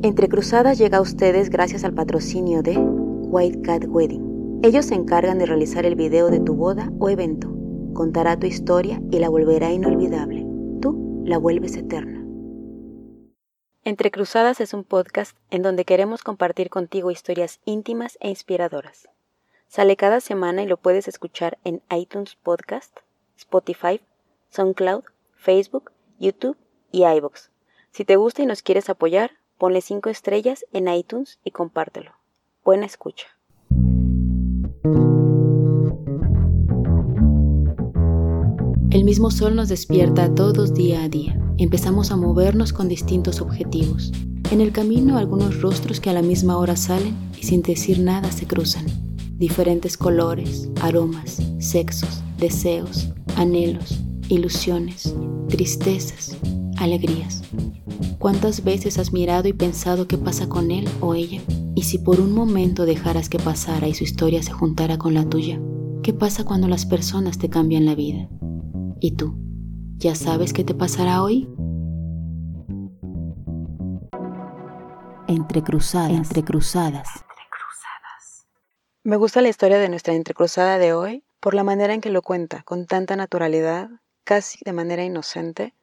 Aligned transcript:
Entre 0.00 0.28
Cruzadas 0.28 0.78
llega 0.78 0.98
a 0.98 1.00
ustedes 1.00 1.50
gracias 1.50 1.82
al 1.82 1.92
patrocinio 1.92 2.62
de 2.62 2.78
White 2.78 3.62
Cat 3.62 3.84
Wedding. 3.88 4.60
Ellos 4.62 4.86
se 4.86 4.94
encargan 4.94 5.40
de 5.40 5.46
realizar 5.46 5.84
el 5.86 5.96
video 5.96 6.30
de 6.30 6.38
tu 6.38 6.54
boda 6.54 6.92
o 7.00 7.08
evento. 7.08 7.52
Contará 7.94 8.38
tu 8.38 8.46
historia 8.46 9.02
y 9.10 9.18
la 9.18 9.28
volverá 9.28 9.72
inolvidable. 9.72 10.46
Tú 10.80 11.24
la 11.24 11.36
vuelves 11.36 11.76
eterna. 11.76 12.24
Entre 13.82 14.12
Cruzadas 14.12 14.60
es 14.60 14.72
un 14.72 14.84
podcast 14.84 15.36
en 15.50 15.62
donde 15.62 15.84
queremos 15.84 16.22
compartir 16.22 16.70
contigo 16.70 17.10
historias 17.10 17.58
íntimas 17.64 18.18
e 18.20 18.28
inspiradoras. 18.28 19.08
Sale 19.66 19.96
cada 19.96 20.20
semana 20.20 20.62
y 20.62 20.66
lo 20.68 20.76
puedes 20.76 21.08
escuchar 21.08 21.58
en 21.64 21.82
iTunes 21.90 22.36
Podcast, 22.36 22.98
Spotify, 23.36 24.00
SoundCloud, 24.50 25.02
Facebook, 25.34 25.90
YouTube 26.20 26.56
y 26.92 27.04
iVoox. 27.04 27.48
Si 27.90 28.04
te 28.04 28.14
gusta 28.14 28.42
y 28.42 28.46
nos 28.46 28.62
quieres 28.62 28.88
apoyar, 28.90 29.32
ponle 29.58 29.80
5 29.80 30.08
estrellas 30.08 30.64
en 30.72 30.88
iTunes 30.88 31.38
y 31.44 31.50
compártelo. 31.50 32.12
Buena 32.64 32.86
escucha. 32.86 33.26
El 38.90 39.04
mismo 39.04 39.30
sol 39.30 39.54
nos 39.54 39.68
despierta 39.68 40.24
a 40.24 40.34
todos 40.34 40.74
día 40.74 41.02
a 41.02 41.08
día. 41.08 41.38
Empezamos 41.58 42.10
a 42.10 42.16
movernos 42.16 42.72
con 42.72 42.88
distintos 42.88 43.40
objetivos. 43.40 44.12
En 44.50 44.60
el 44.60 44.72
camino 44.72 45.18
algunos 45.18 45.60
rostros 45.60 46.00
que 46.00 46.08
a 46.08 46.14
la 46.14 46.22
misma 46.22 46.56
hora 46.56 46.74
salen 46.74 47.14
y 47.36 47.42
sin 47.42 47.62
decir 47.62 48.00
nada 48.00 48.32
se 48.32 48.46
cruzan. 48.46 48.86
Diferentes 49.36 49.96
colores, 49.96 50.70
aromas, 50.80 51.42
sexos, 51.58 52.22
deseos, 52.38 53.10
anhelos, 53.36 53.98
ilusiones, 54.28 55.14
tristezas, 55.48 56.36
alegrías. 56.78 57.42
¿Cuántas 58.18 58.64
veces 58.64 58.98
has 58.98 59.12
mirado 59.12 59.48
y 59.48 59.52
pensado 59.52 60.06
qué 60.06 60.18
pasa 60.18 60.48
con 60.48 60.70
él 60.70 60.88
o 61.00 61.14
ella? 61.14 61.40
Y 61.74 61.82
si 61.82 61.98
por 61.98 62.20
un 62.20 62.32
momento 62.32 62.86
dejaras 62.86 63.28
que 63.28 63.38
pasara 63.38 63.88
y 63.88 63.94
su 63.94 64.04
historia 64.04 64.42
se 64.42 64.52
juntara 64.52 64.98
con 64.98 65.14
la 65.14 65.28
tuya, 65.28 65.60
¿qué 66.02 66.12
pasa 66.12 66.44
cuando 66.44 66.68
las 66.68 66.86
personas 66.86 67.38
te 67.38 67.48
cambian 67.48 67.86
la 67.86 67.94
vida? 67.94 68.28
¿Y 69.00 69.12
tú? 69.12 69.36
¿Ya 69.96 70.14
sabes 70.14 70.52
qué 70.52 70.64
te 70.64 70.74
pasará 70.74 71.22
hoy? 71.22 71.48
Entrecruzadas. 75.26 76.10
Entrecruzadas. 76.10 77.08
Me 79.04 79.16
gusta 79.16 79.40
la 79.40 79.48
historia 79.48 79.78
de 79.78 79.88
nuestra 79.88 80.14
entrecruzada 80.14 80.78
de 80.78 80.92
hoy 80.92 81.24
por 81.40 81.54
la 81.54 81.64
manera 81.64 81.94
en 81.94 82.00
que 82.00 82.10
lo 82.10 82.22
cuenta, 82.22 82.62
con 82.64 82.86
tanta 82.86 83.16
naturalidad, 83.16 83.88
casi 84.24 84.58
de 84.64 84.72
manera 84.72 85.04
inocente, 85.04 85.74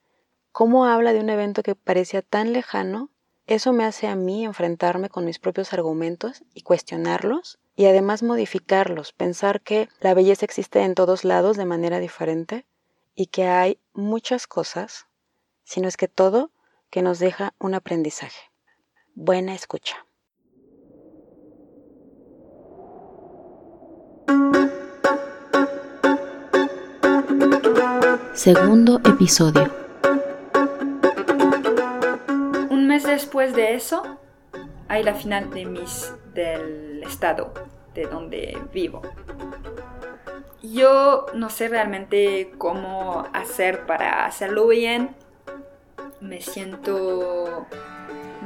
cómo 0.55 0.85
habla 0.85 1.11
de 1.11 1.19
un 1.19 1.29
evento 1.29 1.63
que 1.63 1.75
parecía 1.75 2.21
tan 2.21 2.53
lejano, 2.53 3.09
eso 3.45 3.73
me 3.73 3.83
hace 3.83 4.07
a 4.07 4.15
mí 4.15 4.45
enfrentarme 4.45 5.09
con 5.09 5.25
mis 5.25 5.37
propios 5.37 5.73
argumentos 5.73 6.45
y 6.53 6.61
cuestionarlos 6.61 7.59
y 7.75 7.87
además 7.87 8.23
modificarlos, 8.23 9.11
pensar 9.11 9.59
que 9.59 9.89
la 9.99 10.13
belleza 10.13 10.45
existe 10.45 10.81
en 10.81 10.95
todos 10.95 11.25
lados 11.25 11.57
de 11.57 11.65
manera 11.65 11.99
diferente 11.99 12.65
y 13.15 13.25
que 13.25 13.47
hay 13.47 13.81
muchas 13.91 14.47
cosas, 14.47 15.07
si 15.65 15.81
no 15.81 15.89
es 15.89 15.97
que 15.97 16.07
todo, 16.07 16.51
que 16.89 17.01
nos 17.01 17.19
deja 17.19 17.53
un 17.59 17.73
aprendizaje. 17.73 18.49
Buena 19.13 19.53
escucha. 19.53 20.05
Segundo 28.33 29.01
episodio. 29.03 29.84
Después 33.03 33.55
de 33.55 33.73
eso 33.73 34.19
hay 34.87 35.03
la 35.03 35.13
final 35.13 35.49
de 35.49 35.65
mis 35.65 36.13
del 36.33 37.03
estado 37.03 37.53
de 37.93 38.03
donde 38.03 38.57
vivo. 38.73 39.01
Yo 40.61 41.27
no 41.33 41.49
sé 41.49 41.67
realmente 41.67 42.51
cómo 42.57 43.25
hacer 43.33 43.85
para 43.85 44.25
hacerlo 44.25 44.67
bien. 44.67 45.15
Me 46.19 46.41
siento 46.41 47.67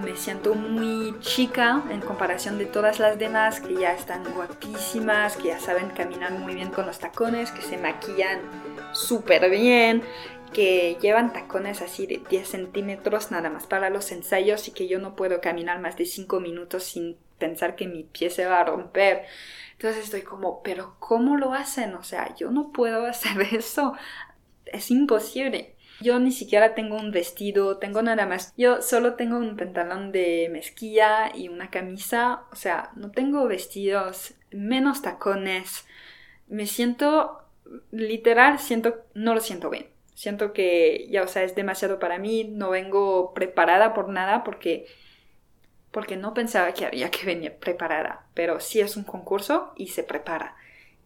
me 0.03 0.15
siento 0.15 0.55
muy 0.55 1.19
chica 1.19 1.83
en 1.89 1.99
comparación 1.99 2.57
de 2.57 2.65
todas 2.65 2.99
las 2.99 3.19
demás 3.19 3.59
que 3.59 3.75
ya 3.75 3.93
están 3.93 4.23
guapísimas, 4.33 5.35
que 5.35 5.49
ya 5.49 5.59
saben 5.59 5.89
caminar 5.89 6.31
muy 6.31 6.55
bien 6.55 6.71
con 6.71 6.85
los 6.85 6.99
tacones, 6.99 7.51
que 7.51 7.61
se 7.61 7.77
maquillan 7.77 8.39
súper 8.93 9.49
bien, 9.49 10.03
que 10.53 10.97
llevan 11.01 11.33
tacones 11.33 11.81
así 11.81 12.05
de 12.07 12.21
10 12.29 12.47
centímetros 12.47 13.31
nada 13.31 13.49
más 13.49 13.67
para 13.67 13.89
los 13.89 14.11
ensayos 14.11 14.67
y 14.67 14.71
que 14.71 14.87
yo 14.87 14.99
no 14.99 15.15
puedo 15.15 15.41
caminar 15.41 15.79
más 15.79 15.97
de 15.97 16.05
5 16.05 16.39
minutos 16.39 16.83
sin 16.83 17.17
pensar 17.37 17.75
que 17.75 17.87
mi 17.87 18.03
pie 18.03 18.29
se 18.29 18.45
va 18.45 18.59
a 18.59 18.65
romper. 18.65 19.25
Entonces 19.73 20.03
estoy 20.03 20.21
como, 20.21 20.61
pero 20.61 20.95
¿cómo 20.99 21.37
lo 21.37 21.53
hacen? 21.53 21.95
O 21.95 22.03
sea, 22.03 22.35
yo 22.35 22.51
no 22.51 22.71
puedo 22.71 23.05
hacer 23.05 23.41
eso. 23.53 23.93
Es 24.65 24.91
imposible. 24.91 25.75
Yo 26.01 26.19
ni 26.19 26.31
siquiera 26.31 26.75
tengo 26.75 26.95
un 26.95 27.11
vestido, 27.11 27.77
tengo 27.77 28.01
nada 28.01 28.25
más. 28.25 28.53
Yo 28.57 28.81
solo 28.81 29.15
tengo 29.15 29.37
un 29.37 29.57
pantalón 29.57 30.11
de 30.11 30.49
mezquilla 30.51 31.35
y 31.35 31.49
una 31.49 31.69
camisa. 31.69 32.43
O 32.51 32.55
sea, 32.55 32.91
no 32.95 33.11
tengo 33.11 33.47
vestidos, 33.47 34.35
menos 34.51 35.01
tacones. 35.01 35.85
Me 36.47 36.67
siento, 36.67 37.41
literal, 37.91 38.59
siento, 38.59 39.05
no 39.13 39.33
lo 39.33 39.41
siento 39.41 39.69
bien. 39.69 39.87
Siento 40.19 40.51
que 40.51 41.07
ya, 41.09 41.23
o 41.23 41.29
sea, 41.29 41.43
es 41.43 41.55
demasiado 41.55 41.97
para 41.97 42.19
mí, 42.19 42.43
no 42.43 42.71
vengo 42.71 43.33
preparada 43.33 43.93
por 43.93 44.09
nada 44.09 44.43
porque 44.43 44.85
porque 45.91 46.17
no 46.17 46.33
pensaba 46.33 46.73
que 46.73 46.85
había 46.85 47.09
que 47.09 47.25
venir 47.25 47.53
preparada, 47.53 48.25
pero 48.33 48.59
sí 48.59 48.81
es 48.81 48.97
un 48.97 49.05
concurso 49.05 49.71
y 49.77 49.87
se 49.87 50.03
prepara. 50.03 50.57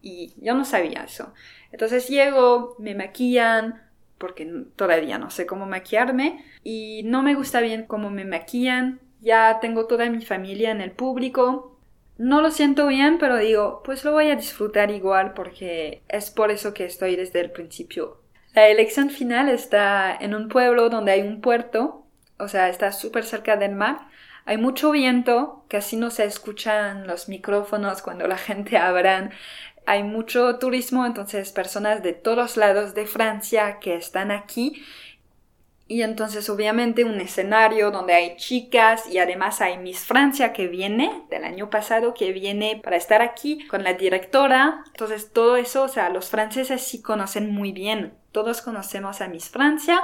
Y 0.02 0.34
yo 0.42 0.56
no 0.56 0.66
sabía 0.66 1.04
eso. 1.04 1.32
Entonces 1.72 2.10
llego, 2.10 2.76
me 2.80 2.96
maquillan, 2.96 3.84
porque 4.18 4.52
todavía 4.76 5.20
no 5.20 5.30
sé 5.30 5.46
cómo 5.46 5.68
maquillarme, 5.68 6.44
y 6.64 7.04
no 7.04 7.22
me 7.22 7.36
gusta 7.36 7.62
bien 7.62 7.86
cómo 7.86 8.10
me 8.10 8.26
maquillan. 8.26 9.00
Ya 9.22 9.60
tengo 9.62 9.86
toda 9.86 10.10
mi 10.10 10.26
familia 10.26 10.72
en 10.72 10.82
el 10.82 10.92
público. 10.92 11.78
No 12.18 12.42
lo 12.42 12.50
siento 12.50 12.88
bien, 12.88 13.20
pero 13.20 13.38
digo, 13.38 13.84
pues 13.86 14.04
lo 14.06 14.14
voy 14.14 14.32
a 14.32 14.36
disfrutar 14.36 14.90
igual 14.90 15.36
porque 15.36 16.02
es 16.08 16.32
por 16.32 16.50
eso 16.50 16.74
que 16.74 16.86
estoy 16.86 17.16
desde 17.16 17.42
el 17.42 17.52
principio 17.52 18.23
la 18.54 18.68
elección 18.68 19.10
final 19.10 19.50
está 19.50 20.16
en 20.16 20.36
un 20.36 20.50
pueblo 20.50 20.90
donde 20.90 21.12
hay 21.12 21.22
un 21.22 21.42
puerto, 21.42 22.06
o 22.38 22.48
sea, 22.48 22.70
está 22.70 22.92
súper 22.92 23.26
cerca 23.26 23.58
del 23.58 23.76
mar. 23.76 24.08
Hay 24.46 24.58
mucho 24.58 24.92
viento, 24.92 25.66
casi 25.70 25.96
no 25.96 26.10
se 26.12 26.26
escuchan 26.26 27.08
los 27.08 27.30
micrófonos 27.30 28.02
cuando 28.02 28.28
la 28.28 28.38
gente 28.50 28.78
habla. 28.78 29.32
Hay 29.86 30.04
mucho 30.04 30.60
turismo, 30.60 31.06
entonces 31.06 31.52
personas 31.52 32.04
de 32.04 32.14
todos 32.14 32.58
lados 32.58 32.94
de 32.94 33.06
Francia 33.06 33.80
que 33.80 33.96
están 33.96 34.32
aquí 34.32 34.84
y 35.88 36.02
entonces 36.02 36.50
obviamente 36.50 37.04
un 37.04 37.20
escenario 37.20 37.92
donde 37.92 38.14
hay 38.14 38.38
chicas 38.38 39.08
y 39.08 39.18
además 39.20 39.62
hay 39.62 39.78
Miss 39.78 40.00
Francia 40.00 40.54
que 40.54 40.68
viene 40.68 41.26
del 41.30 41.44
año 41.44 41.70
pasado, 41.70 42.14
que 42.14 42.32
viene 42.32 42.80
para 42.84 42.96
estar 42.96 43.22
aquí 43.22 43.68
con 43.68 43.84
la 43.84 43.94
directora. 43.94 44.84
Entonces 44.88 45.32
todo 45.34 45.58
eso, 45.58 45.84
o 45.84 45.88
sea, 45.90 46.10
los 46.10 46.30
franceses 46.30 46.82
sí 46.82 47.02
conocen 47.02 47.52
muy 47.52 47.74
bien. 47.74 48.14
Todos 48.34 48.62
conocemos 48.62 49.22
a 49.22 49.30
Miss 49.30 49.50
Francia 49.50 50.04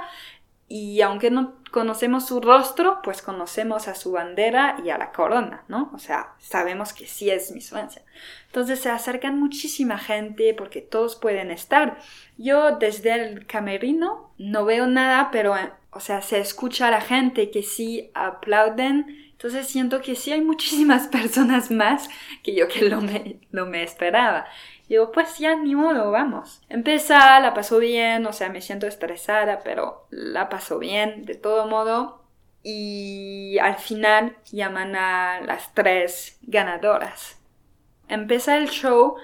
y 0.69 1.01
aunque 1.01 1.31
no 1.31 1.55
conocemos 1.71 2.27
su 2.27 2.39
rostro, 2.41 2.99
pues 3.03 3.23
conocemos 3.23 3.87
a 3.87 3.95
su 3.95 4.11
bandera 4.11 4.77
y 4.85 4.91
a 4.91 4.99
la 4.99 5.11
corona, 5.11 5.63
¿no? 5.67 5.89
O 5.95 5.97
sea, 5.97 6.35
sabemos 6.37 6.93
que 6.93 7.07
sí 7.07 7.31
es 7.31 7.51
Miss 7.51 7.71
Francia. 7.71 8.03
Entonces 8.45 8.79
se 8.79 8.89
acercan 8.89 9.39
muchísima 9.39 9.97
gente 9.97 10.53
porque 10.53 10.81
todos 10.81 11.15
pueden 11.15 11.49
estar. 11.49 11.97
Yo 12.37 12.77
desde 12.77 13.13
el 13.13 13.47
camerino 13.47 14.31
no 14.37 14.63
veo 14.63 14.85
nada, 14.85 15.29
pero, 15.31 15.55
o 15.89 15.99
sea, 15.99 16.21
se 16.21 16.39
escucha 16.39 16.89
a 16.89 16.91
la 16.91 17.01
gente 17.01 17.49
que 17.49 17.63
sí 17.63 18.11
aplauden. 18.13 19.07
Entonces 19.31 19.67
siento 19.67 20.01
que 20.01 20.15
sí 20.15 20.31
hay 20.31 20.41
muchísimas 20.41 21.07
personas 21.09 21.71
más 21.71 22.07
que 22.43 22.53
yo 22.53 22.67
que 22.67 22.87
lo 22.87 23.01
me, 23.01 23.39
lo 23.49 23.65
me 23.65 23.81
esperaba. 23.81 24.45
Digo, 24.89 25.11
pues 25.11 25.37
ya 25.37 25.55
ni 25.55 25.75
modo, 25.75 26.09
vamos. 26.09 26.63
Empieza, 26.67 27.39
la 27.39 27.53
pasó 27.53 27.77
bien, 27.77 28.25
o 28.25 28.33
sea, 28.33 28.49
me 28.49 28.59
siento 28.59 28.87
estresada, 28.87 29.59
pero 29.63 30.07
la 30.09 30.49
pasó 30.49 30.79
bien, 30.79 31.25
de 31.25 31.35
todo 31.35 31.67
modo. 31.67 32.23
Y 32.63 33.59
al 33.59 33.75
final 33.75 34.35
llaman 34.51 34.95
a 34.95 35.41
las 35.41 35.75
tres 35.75 36.39
ganadoras. 36.41 37.39
Empieza 38.07 38.57
el 38.57 38.69
show, 38.69 39.15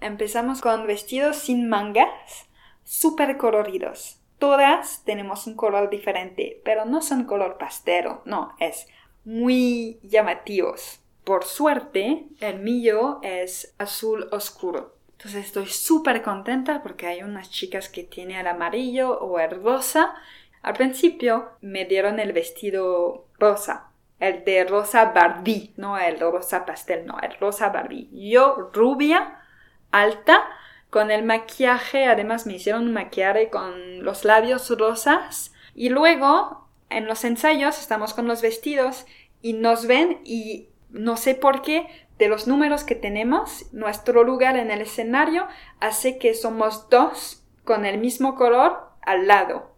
empezamos 0.00 0.62
con 0.62 0.86
vestidos 0.86 1.36
sin 1.36 1.68
mangas, 1.68 2.48
súper 2.82 3.36
coloridos. 3.36 4.22
Todas 4.38 5.04
tenemos 5.04 5.46
un 5.46 5.54
color 5.54 5.90
diferente, 5.90 6.62
pero 6.64 6.86
no 6.86 7.02
son 7.02 7.24
color 7.24 7.58
pastero, 7.58 8.22
no, 8.24 8.54
es 8.58 8.88
muy 9.24 10.00
llamativos. 10.02 11.02
Por 11.28 11.44
suerte, 11.44 12.24
el 12.40 12.60
mío 12.60 13.20
es 13.22 13.74
azul 13.76 14.30
oscuro. 14.32 14.94
Entonces 15.12 15.44
estoy 15.44 15.66
súper 15.66 16.22
contenta 16.22 16.82
porque 16.82 17.06
hay 17.06 17.22
unas 17.22 17.50
chicas 17.50 17.90
que 17.90 18.02
tienen 18.02 18.38
el 18.38 18.46
amarillo 18.46 19.18
o 19.18 19.38
el 19.38 19.62
rosa. 19.62 20.14
Al 20.62 20.72
principio 20.72 21.50
me 21.60 21.84
dieron 21.84 22.18
el 22.18 22.32
vestido 22.32 23.26
rosa, 23.38 23.90
el 24.18 24.42
de 24.42 24.64
rosa 24.64 25.12
Barbie, 25.14 25.74
no 25.76 25.98
el 25.98 26.18
rosa 26.18 26.64
pastel, 26.64 27.04
no, 27.04 27.18
el 27.20 27.36
rosa 27.38 27.68
Barbie. 27.68 28.08
Yo 28.10 28.70
rubia, 28.72 29.42
alta, 29.90 30.46
con 30.88 31.10
el 31.10 31.24
maquillaje, 31.24 32.06
además 32.06 32.46
me 32.46 32.54
hicieron 32.54 32.84
un 32.84 32.94
maquillaje 32.94 33.50
con 33.50 34.02
los 34.02 34.24
labios 34.24 34.70
rosas 34.78 35.52
y 35.74 35.90
luego 35.90 36.66
en 36.88 37.06
los 37.06 37.22
ensayos 37.24 37.78
estamos 37.78 38.14
con 38.14 38.26
los 38.26 38.40
vestidos 38.40 39.04
y 39.42 39.52
nos 39.52 39.86
ven 39.86 40.22
y 40.24 40.70
no 40.90 41.16
sé 41.16 41.34
por 41.34 41.62
qué 41.62 41.86
de 42.18 42.28
los 42.28 42.46
números 42.46 42.84
que 42.84 42.94
tenemos, 42.94 43.72
nuestro 43.72 44.24
lugar 44.24 44.56
en 44.56 44.70
el 44.70 44.80
escenario 44.80 45.46
hace 45.80 46.18
que 46.18 46.34
somos 46.34 46.88
dos 46.90 47.44
con 47.64 47.86
el 47.86 47.98
mismo 47.98 48.34
color 48.34 48.90
al 49.02 49.28
lado. 49.28 49.74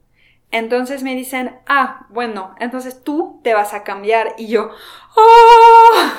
Entonces 0.50 1.02
me 1.02 1.14
dicen, 1.14 1.58
ah, 1.66 2.06
bueno, 2.10 2.54
entonces 2.58 3.04
tú 3.04 3.40
te 3.44 3.54
vas 3.54 3.72
a 3.72 3.84
cambiar 3.84 4.34
y 4.36 4.48
yo, 4.48 4.70
oh, 5.16 6.10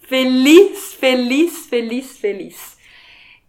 feliz, 0.00 0.96
feliz, 0.98 1.68
feliz, 1.68 2.18
feliz. 2.18 2.78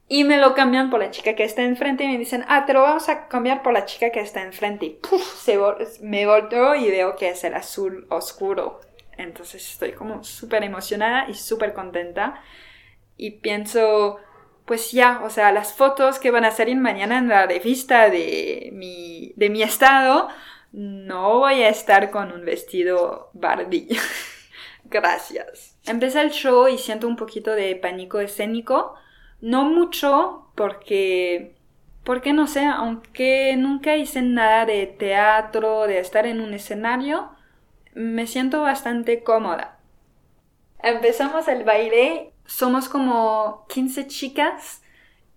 Y 0.08 0.24
me 0.24 0.38
lo 0.38 0.56
cambian 0.56 0.90
por 0.90 1.00
la 1.00 1.12
chica 1.12 1.36
que 1.36 1.44
está 1.44 1.64
enfrente 1.64 2.04
y 2.04 2.08
me 2.08 2.18
dicen, 2.18 2.44
ah, 2.48 2.66
te 2.66 2.74
lo 2.74 2.82
vamos 2.82 3.10
a 3.10 3.28
cambiar 3.28 3.64
por 3.64 3.74
la 3.74 3.86
chica 3.86 4.12
que 4.12 4.20
está 4.20 4.42
enfrente. 4.42 4.86
Y 4.86 5.00
se 5.38 5.60
me 6.02 6.26
volteo 6.26 6.76
y 6.76 6.90
veo 6.90 7.16
que 7.16 7.30
es 7.30 7.44
el 7.44 7.54
azul 7.54 8.08
oscuro. 8.10 8.82
Entonces 9.20 9.70
estoy 9.70 9.92
como 9.92 10.24
súper 10.24 10.64
emocionada 10.64 11.30
y 11.30 11.34
súper 11.34 11.74
contenta. 11.74 12.42
Y 13.18 13.32
pienso, 13.32 14.20
pues 14.66 14.92
ya, 14.92 15.22
o 15.24 15.30
sea, 15.30 15.52
las 15.52 15.74
fotos 15.74 16.20
que 16.20 16.32
van 16.32 16.46
a 16.46 16.52
salir 16.52 16.78
mañana 16.78 17.18
en 17.18 17.28
la 17.28 17.46
revista 17.46 18.10
de 18.10 18.70
mi, 18.74 19.34
de 19.36 19.50
mi 19.50 19.62
estado, 19.62 20.30
no 20.72 21.40
voy 21.40 21.64
a 21.64 21.70
estar 21.70 22.12
con 22.12 22.32
un 22.32 22.46
vestido 22.46 23.30
Barbie. 23.34 23.90
Gracias. 24.86 25.78
Empecé 25.86 26.22
el 26.22 26.32
show 26.32 26.68
y 26.68 26.78
siento 26.78 27.08
un 27.08 27.16
poquito 27.16 27.52
de 27.52 27.76
pánico 27.76 28.20
escénico. 28.20 28.96
No 29.42 29.66
mucho 29.66 30.52
porque, 30.56 31.56
porque 32.04 32.34
no 32.34 32.48
sé, 32.48 32.66
aunque 32.66 33.56
nunca 33.58 33.96
hice 33.98 34.22
nada 34.22 34.66
de 34.66 34.88
teatro, 34.88 35.88
de 35.88 36.00
estar 36.00 36.26
en 36.26 36.42
un 36.42 36.54
escenario, 36.54 37.32
me 38.00 38.28
siento 38.28 38.62
bastante 38.62 39.24
cómoda. 39.24 39.78
Empezamos 40.82 41.48
el 41.50 41.66
baile 41.66 42.34
somos 42.50 42.90
como 42.90 43.66
15 43.70 44.08
chicas 44.08 44.82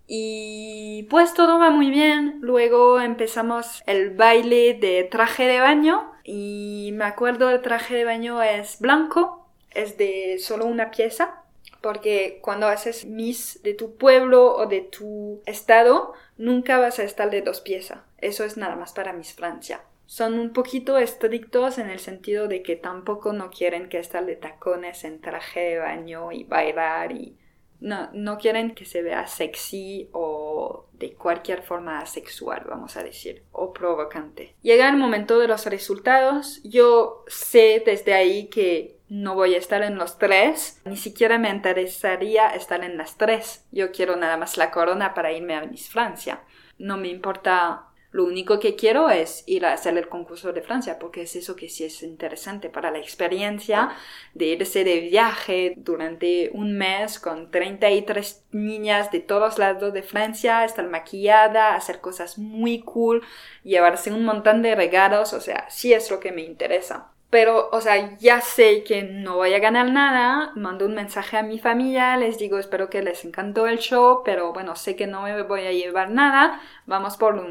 y 0.07 1.03
pues 1.09 1.33
todo 1.33 1.59
va 1.59 1.69
muy 1.69 1.91
bien. 1.91 2.39
Luego 2.41 2.99
empezamos 2.99 3.83
el 3.85 4.09
baile 4.11 4.73
de 4.73 5.03
traje 5.03 5.45
de 5.45 5.59
baño 5.59 6.11
y 6.23 6.91
me 6.93 7.05
acuerdo 7.05 7.49
el 7.49 7.61
traje 7.61 7.95
de 7.95 8.05
baño 8.05 8.41
es 8.41 8.79
blanco, 8.79 9.47
es 9.71 9.97
de 9.97 10.37
solo 10.39 10.65
una 10.65 10.89
pieza. 10.89 11.43
Porque 11.81 12.39
cuando 12.41 12.67
haces 12.67 13.05
Miss 13.05 13.61
de 13.61 13.73
tu 13.73 13.97
pueblo 13.97 14.55
o 14.55 14.67
de 14.67 14.79
tu 14.81 15.41
estado, 15.45 16.13
nunca 16.37 16.79
vas 16.79 16.97
a 16.97 17.03
estar 17.03 17.29
de 17.29 17.41
dos 17.41 17.59
piezas. 17.59 17.99
Eso 18.19 18.45
es 18.45 18.55
nada 18.55 18.77
más 18.77 18.93
para 18.93 19.11
Miss 19.11 19.33
Francia 19.33 19.81
son 20.05 20.39
un 20.39 20.53
poquito 20.53 20.97
estrictos 20.97 21.77
en 21.77 21.89
el 21.89 21.99
sentido 21.99 22.47
de 22.47 22.61
que 22.61 22.75
tampoco 22.75 23.33
no 23.33 23.49
quieren 23.49 23.89
que 23.89 23.99
estar 23.99 24.25
de 24.25 24.35
tacones 24.35 25.03
en 25.03 25.21
traje 25.21 25.59
de 25.59 25.77
baño 25.79 26.31
y 26.31 26.43
bailar 26.43 27.11
y 27.11 27.37
no, 27.79 28.09
no 28.13 28.37
quieren 28.37 28.75
que 28.75 28.85
se 28.85 29.01
vea 29.01 29.27
sexy 29.27 30.09
o 30.13 30.87
de 30.93 31.13
cualquier 31.13 31.63
forma 31.63 32.05
sexual, 32.05 32.63
vamos 32.69 32.95
a 32.95 33.03
decir, 33.03 33.43
o 33.51 33.73
provocante. 33.73 34.55
Llega 34.61 34.87
el 34.87 34.95
momento 34.95 35.37
de 35.37 35.49
los 35.49 35.65
resultados, 35.65 36.61
yo 36.63 37.25
sé 37.27 37.83
desde 37.85 38.13
ahí 38.13 38.47
que 38.47 38.99
no 39.09 39.35
voy 39.35 39.55
a 39.55 39.57
estar 39.57 39.83
en 39.83 39.97
los 39.97 40.17
tres, 40.17 40.81
ni 40.85 40.95
siquiera 40.95 41.37
me 41.37 41.49
interesaría 41.49 42.55
estar 42.55 42.83
en 42.83 42.97
las 42.97 43.17
tres. 43.17 43.65
Yo 43.71 43.91
quiero 43.91 44.15
nada 44.15 44.37
más 44.37 44.57
la 44.57 44.71
corona 44.71 45.13
para 45.13 45.33
irme 45.33 45.55
a 45.55 45.65
Miss 45.65 45.89
Francia. 45.89 46.41
No 46.79 46.97
me 46.97 47.09
importa 47.09 47.89
lo 48.13 48.25
único 48.25 48.59
que 48.59 48.75
quiero 48.75 49.09
es 49.09 49.43
ir 49.47 49.65
a 49.65 49.73
hacer 49.73 49.97
el 49.97 50.07
concurso 50.07 50.53
de 50.53 50.61
Francia, 50.61 50.99
porque 50.99 51.23
es 51.23 51.35
eso 51.35 51.55
que 51.55 51.67
sí 51.67 51.83
es 51.83 52.03
interesante 52.03 52.69
para 52.69 52.91
la 52.91 52.99
experiencia 52.99 53.89
de 54.35 54.45
irse 54.45 54.83
de 54.83 54.99
viaje 54.99 55.73
durante 55.77 56.51
un 56.53 56.77
mes 56.77 57.19
con 57.19 57.49
33 57.49 58.45
niñas 58.51 59.11
de 59.11 59.19
todos 59.19 59.57
lados 59.57 59.93
de 59.93 60.03
Francia, 60.03 60.63
estar 60.63 60.87
maquillada, 60.87 61.75
hacer 61.75 62.01
cosas 62.01 62.37
muy 62.37 62.81
cool, 62.81 63.23
llevarse 63.63 64.13
un 64.13 64.25
montón 64.25 64.61
de 64.61 64.75
regalos, 64.75 65.33
o 65.33 65.41
sea, 65.41 65.65
sí 65.71 65.91
es 65.91 66.11
lo 66.11 66.19
que 66.19 66.31
me 66.31 66.43
interesa 66.43 67.12
pero, 67.33 67.69
o 67.71 67.81
sea, 67.81 68.15
ya 68.19 68.41
sé 68.41 68.83
que 68.83 69.01
no 69.01 69.37
voy 69.37 69.55
a 69.55 69.59
ganar 69.59 69.89
nada, 69.89 70.51
mando 70.53 70.85
un 70.85 70.93
mensaje 70.93 71.35
a 71.35 71.41
mi 71.41 71.57
familia, 71.57 72.15
les 72.15 72.37
digo, 72.37 72.59
espero 72.59 72.91
que 72.91 73.01
les 73.01 73.25
encantó 73.25 73.65
el 73.65 73.79
show, 73.79 74.21
pero 74.23 74.53
bueno, 74.53 74.75
sé 74.75 74.95
que 74.95 75.07
no 75.07 75.23
me 75.23 75.41
voy 75.41 75.61
a 75.61 75.71
llevar 75.71 76.11
nada, 76.11 76.61
vamos 76.85 77.17
por 77.17 77.43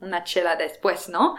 una 0.00 0.22
chela 0.22 0.54
después, 0.54 1.08
¿no? 1.08 1.34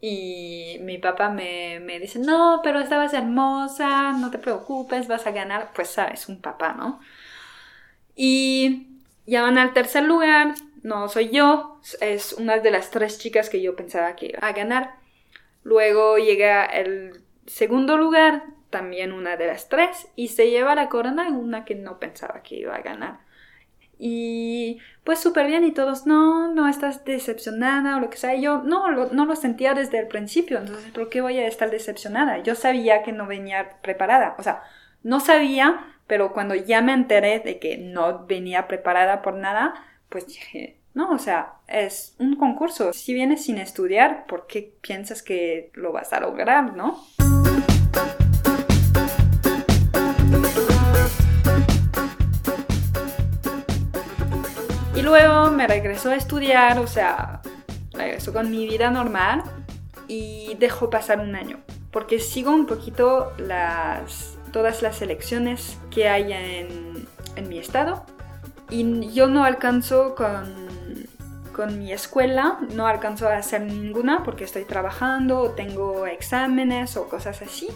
Y 0.00 0.78
mi 0.80 0.98
papá 0.98 1.28
me, 1.30 1.78
me 1.78 2.00
dice, 2.00 2.18
no, 2.18 2.60
pero 2.64 2.80
estabas 2.80 3.14
hermosa, 3.14 4.10
no 4.14 4.32
te 4.32 4.38
preocupes, 4.38 5.06
vas 5.06 5.24
a 5.28 5.30
ganar, 5.30 5.70
pues 5.76 5.90
sabes, 5.90 6.28
un 6.28 6.40
papá, 6.40 6.72
¿no? 6.72 6.98
Y 8.16 8.88
ya 9.26 9.42
van 9.42 9.58
al 9.58 9.74
tercer 9.74 10.02
lugar, 10.02 10.54
no 10.82 11.08
soy 11.08 11.30
yo, 11.30 11.80
es 12.00 12.32
una 12.32 12.58
de 12.58 12.72
las 12.72 12.90
tres 12.90 13.16
chicas 13.20 13.48
que 13.48 13.62
yo 13.62 13.76
pensaba 13.76 14.16
que 14.16 14.26
iba 14.26 14.40
a 14.40 14.52
ganar. 14.52 14.96
Luego 15.62 16.18
llega 16.18 16.64
el 16.64 17.27
segundo 17.48 17.96
lugar, 17.96 18.44
también 18.70 19.12
una 19.12 19.36
de 19.36 19.46
las 19.46 19.68
tres, 19.68 20.08
y 20.14 20.28
se 20.28 20.50
lleva 20.50 20.74
la 20.74 20.88
corona 20.88 21.28
una 21.28 21.64
que 21.64 21.74
no 21.74 21.98
pensaba 21.98 22.42
que 22.42 22.56
iba 22.56 22.74
a 22.74 22.82
ganar. 22.82 23.20
Y 23.98 24.78
pues 25.02 25.18
súper 25.18 25.46
bien 25.46 25.64
y 25.64 25.72
todos, 25.72 26.06
no, 26.06 26.52
no 26.54 26.68
estás 26.68 27.04
decepcionada 27.04 27.96
o 27.96 28.00
lo 28.00 28.10
que 28.10 28.16
sea. 28.16 28.36
yo 28.36 28.62
no, 28.62 28.88
no 29.06 29.26
lo 29.26 29.34
sentía 29.34 29.74
desde 29.74 29.98
el 29.98 30.06
principio, 30.06 30.58
entonces, 30.58 30.92
¿por 30.92 31.08
qué 31.08 31.20
voy 31.20 31.38
a 31.38 31.48
estar 31.48 31.70
decepcionada? 31.70 32.38
Yo 32.38 32.54
sabía 32.54 33.02
que 33.02 33.12
no 33.12 33.26
venía 33.26 33.80
preparada, 33.82 34.36
o 34.38 34.42
sea, 34.42 34.62
no 35.02 35.18
sabía, 35.18 35.84
pero 36.06 36.32
cuando 36.32 36.54
ya 36.54 36.80
me 36.80 36.92
enteré 36.92 37.40
de 37.40 37.58
que 37.58 37.76
no 37.76 38.26
venía 38.26 38.68
preparada 38.68 39.22
por 39.22 39.34
nada, 39.34 39.74
pues 40.08 40.26
dije, 40.26 40.78
no, 40.94 41.10
o 41.10 41.18
sea, 41.18 41.54
es 41.66 42.14
un 42.18 42.36
concurso. 42.36 42.92
Si 42.92 43.14
vienes 43.14 43.44
sin 43.44 43.58
estudiar, 43.58 44.26
¿por 44.26 44.46
qué 44.46 44.74
piensas 44.80 45.22
que 45.22 45.70
lo 45.74 45.92
vas 45.92 46.12
a 46.12 46.20
lograr, 46.20 46.74
no? 46.74 46.98
Y 54.94 55.02
luego 55.02 55.50
me 55.50 55.66
regresó 55.66 56.10
a 56.10 56.16
estudiar, 56.16 56.78
o 56.78 56.86
sea, 56.86 57.40
regresó 57.92 58.32
con 58.32 58.50
mi 58.50 58.66
vida 58.66 58.90
normal 58.90 59.42
y 60.08 60.56
dejó 60.58 60.90
pasar 60.90 61.20
un 61.20 61.34
año. 61.34 61.60
Porque 61.90 62.18
sigo 62.20 62.50
un 62.50 62.66
poquito 62.66 63.32
las, 63.38 64.36
todas 64.52 64.82
las 64.82 65.00
elecciones 65.02 65.78
que 65.90 66.08
hay 66.08 66.32
en, 66.32 67.06
en 67.36 67.48
mi 67.48 67.58
estado 67.58 68.04
y 68.70 69.12
yo 69.12 69.26
no 69.28 69.44
alcanzo 69.44 70.14
con 70.14 70.67
con 71.58 71.76
mi 71.76 71.92
escuela 71.92 72.60
no 72.76 72.86
alcanzo 72.86 73.28
a 73.28 73.36
hacer 73.36 73.62
ninguna 73.62 74.22
porque 74.22 74.44
estoy 74.44 74.62
trabajando 74.62 75.50
tengo 75.56 76.06
exámenes 76.06 76.96
o 76.96 77.08
cosas 77.08 77.42
así 77.42 77.66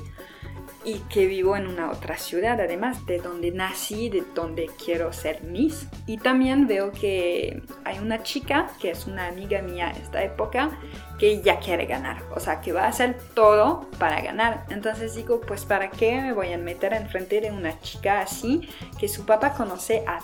y 0.84 1.00
que 1.10 1.26
vivo 1.26 1.56
en 1.56 1.66
una 1.66 1.90
otra 1.90 2.16
ciudad 2.16 2.60
además 2.60 3.04
de 3.06 3.18
donde 3.18 3.50
nací, 3.50 4.08
de 4.08 4.22
donde 4.36 4.70
quiero 4.84 5.12
ser 5.12 5.42
Miss. 5.42 5.88
Y 6.06 6.18
también 6.18 6.68
veo 6.68 6.92
que 6.92 7.62
hay 7.84 7.98
una 7.98 8.22
chica 8.22 8.70
que 8.80 8.90
es 8.90 9.06
una 9.06 9.26
amiga 9.26 9.62
mía 9.62 9.92
esta 10.00 10.22
época 10.22 10.70
que 11.18 11.42
ya 11.42 11.58
quiere 11.58 11.86
ganar, 11.86 12.22
o 12.34 12.40
sea 12.40 12.60
que 12.60 12.72
va 12.72 12.84
a 12.84 12.88
hacer 12.88 13.16
todo 13.34 13.88
para 13.98 14.20
ganar. 14.20 14.64
Entonces 14.70 15.14
digo, 15.16 15.40
pues 15.40 15.64
para 15.64 15.90
qué 15.90 16.20
me 16.20 16.32
voy 16.32 16.52
a 16.52 16.58
meter 16.58 16.94
enfrente 16.94 17.40
de 17.40 17.50
una 17.50 17.80
chica 17.80 18.20
así 18.20 18.68
que 18.98 19.08
su 19.08 19.26
papá 19.26 19.54
conoce 19.54 20.04
a 20.06 20.20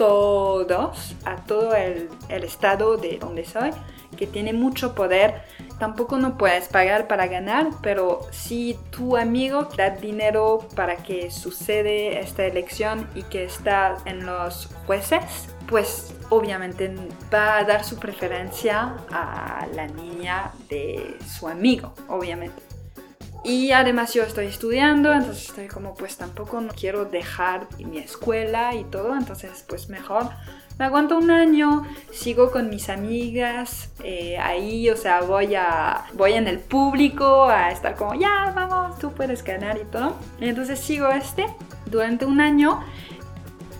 todos, 0.00 1.14
a 1.26 1.36
todo 1.44 1.74
el, 1.76 2.08
estado 2.30 2.96
de 2.96 3.18
donde 3.18 3.44
soy, 3.44 3.70
que 4.16 4.26
tiene 4.26 4.54
mucho 4.54 4.94
poder. 4.94 5.42
Tampoco 5.78 6.16
no 6.16 6.38
puedes 6.38 6.68
pagar 6.68 7.06
para 7.06 7.26
ganar, 7.26 7.68
pero 7.82 8.20
si 8.30 8.78
tu 8.88 9.18
amigo 9.18 9.68
da 9.76 9.90
dinero 9.90 10.66
para 10.74 10.96
que 10.96 11.30
sucede 11.30 12.18
esta 12.18 12.46
elección 12.46 13.10
y 13.14 13.24
que 13.24 13.44
está 13.44 13.98
en 14.06 14.24
los 14.24 14.70
jueces, 14.86 15.50
pues 15.68 16.14
obviamente 16.30 16.94
va 17.32 17.58
a 17.58 17.64
dar 17.64 17.84
su 17.84 17.98
preferencia 17.98 18.96
a 19.12 19.66
la 19.74 19.86
niña 19.86 20.52
de 20.70 21.18
su 21.26 21.46
amigo, 21.46 21.92
obviamente. 22.08 22.79
Y 23.42 23.72
además 23.72 24.12
yo 24.12 24.22
estoy 24.22 24.46
estudiando, 24.46 25.12
entonces 25.12 25.48
estoy 25.48 25.66
como 25.66 25.94
pues 25.94 26.16
tampoco 26.16 26.60
no 26.60 26.72
quiero 26.72 27.06
dejar 27.06 27.66
mi 27.78 27.98
escuela 27.98 28.74
y 28.74 28.84
todo, 28.84 29.16
entonces 29.16 29.64
pues 29.66 29.88
mejor 29.88 30.28
me 30.80 30.86
aguanto 30.86 31.18
un 31.18 31.30
año, 31.30 31.86
sigo 32.10 32.50
con 32.50 32.70
mis 32.70 32.88
amigas 32.88 33.92
eh, 34.02 34.38
ahí, 34.38 34.88
o 34.88 34.96
sea, 34.96 35.20
voy 35.20 35.54
a 35.54 36.04
voy 36.14 36.32
en 36.32 36.48
el 36.48 36.58
público 36.58 37.44
a 37.44 37.70
estar 37.70 37.96
como, 37.96 38.14
ya, 38.14 38.50
vamos, 38.56 38.98
tú 38.98 39.12
puedes 39.12 39.44
ganar 39.44 39.76
y 39.76 39.84
todo. 39.84 40.16
Entonces 40.40 40.80
sigo 40.80 41.08
este 41.08 41.46
durante 41.84 42.24
un 42.24 42.40
año 42.40 42.82